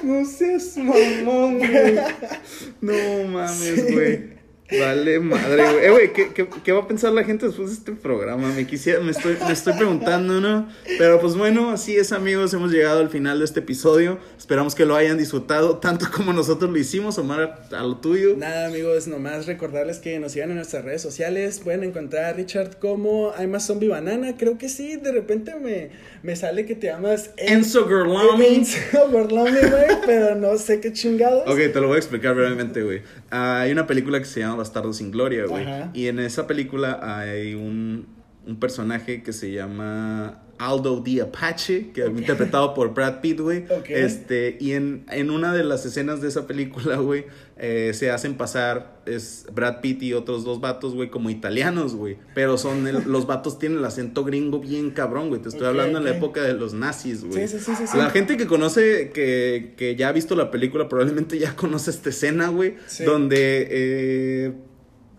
[0.04, 0.26] No
[0.58, 2.00] seas mamón, güey.
[2.82, 4.39] No mames, güey.
[4.72, 5.86] Vale, madre, güey.
[5.86, 8.50] Eh, güey, ¿qué, qué, qué va a pensar la gente después de este programa?
[8.54, 10.70] Me quisiera, me estoy, me estoy preguntando, ¿no?
[11.00, 12.54] Pero pues bueno, así es, amigos.
[12.54, 14.20] Hemos llegado al final de este episodio.
[14.38, 17.18] Esperamos que lo hayan disfrutado tanto como nosotros lo hicimos.
[17.18, 18.36] Omar, a lo tuyo.
[18.38, 21.60] Nada, amigos, nomás recordarles que nos sigan en nuestras redes sociales.
[21.64, 24.38] Pueden encontrar a Richard como I'm a Zombie Banana.
[24.38, 25.90] Creo que sí, de repente me,
[26.22, 28.46] me sale que te llamas Enzo Gerlami.
[28.46, 28.78] Enzo
[29.10, 31.44] Gerlami, güey, pero no sé qué chingados.
[31.48, 33.02] Ok, te lo voy a explicar brevemente, güey.
[33.32, 35.66] Ah, hay una película que se llama Bastardo sin Gloria, güey.
[35.94, 38.08] Y en esa película hay un,
[38.46, 43.64] un personaje que se llama Aldo the Apache, que interpretado por Brad Pitt, güey.
[43.88, 47.26] Este, y en, en una de las escenas de esa película, güey,
[47.58, 52.18] eh, se hacen pasar es Brad Pitt y otros dos vatos, güey, como italianos, güey.
[52.36, 55.42] Pero son el- los vatos tienen el acento gringo bien cabrón, güey.
[55.42, 57.48] Te estoy hablando en la época de los nazis, güey.
[57.48, 57.98] Sí, sí, sí, sí, sí.
[57.98, 62.10] La gente que conoce, que, que ya ha visto la película, probablemente ya conoce esta
[62.10, 62.76] escena, güey.
[62.88, 63.06] Sí.
[63.06, 64.54] Donde eh,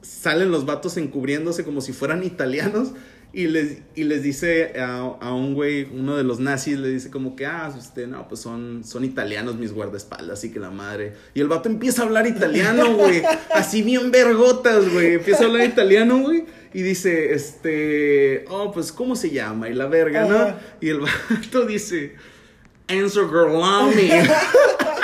[0.02, 2.92] salen los vatos encubriéndose como si fueran italianos.
[3.32, 7.10] Y les, y les dice a, a un güey, uno de los nazis, le dice
[7.10, 11.12] como que, ah, usted, no, pues son, son italianos mis guardaespaldas, así que la madre.
[11.32, 13.22] Y el vato empieza a hablar italiano, güey.
[13.54, 15.14] Así bien vergotas, güey.
[15.14, 16.44] Empieza a hablar italiano, güey.
[16.74, 19.68] Y dice, este, oh, pues, ¿cómo se llama?
[19.68, 20.54] Y la verga, ¿no?
[20.80, 21.00] Y el
[21.30, 22.16] vato dice,
[22.88, 24.10] Enzo Gerlami.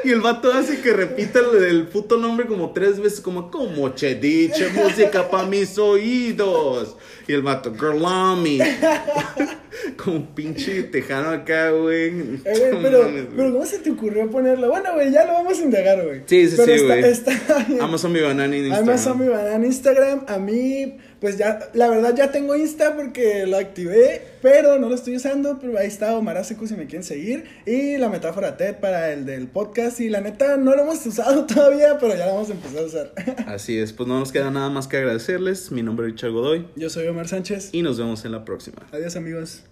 [0.04, 3.94] y el vato hace que repita el, el puto nombre como tres veces, como, como
[3.94, 6.96] che dice, música pa' mis oídos.
[7.26, 8.58] Y el vato, Gerlami.
[9.96, 12.08] como un pinche tejano acá, güey.
[12.44, 14.68] Eh, pero, pero ¿cómo se te ocurrió ponerlo?
[14.68, 16.22] Bueno, güey, ya lo vamos a indagar, güey.
[16.26, 17.80] Sí, sí, Pero sí, güey.
[17.80, 18.88] Amazon mi banana en Instagram.
[18.88, 20.24] Amazon mi banana en Instagram.
[20.26, 24.94] A mí, pues ya, la verdad ya tengo Insta porque lo activé, pero no lo
[24.94, 25.58] estoy usando.
[25.60, 27.44] Pero ahí está Omar Asecu si me quieren seguir.
[27.66, 30.00] Y la metáfora TED para el del podcast.
[30.00, 32.86] Y la neta no lo hemos usado todavía, pero ya lo vamos a empezar a
[32.86, 33.12] usar.
[33.46, 35.70] Así es, pues no nos queda nada más que agradecerles.
[35.70, 37.70] Mi nombre es Richard Godoy Yo soy Omar Sánchez.
[37.72, 38.78] y nos vemos en la próxima.
[38.92, 39.64] Adiós, amigos.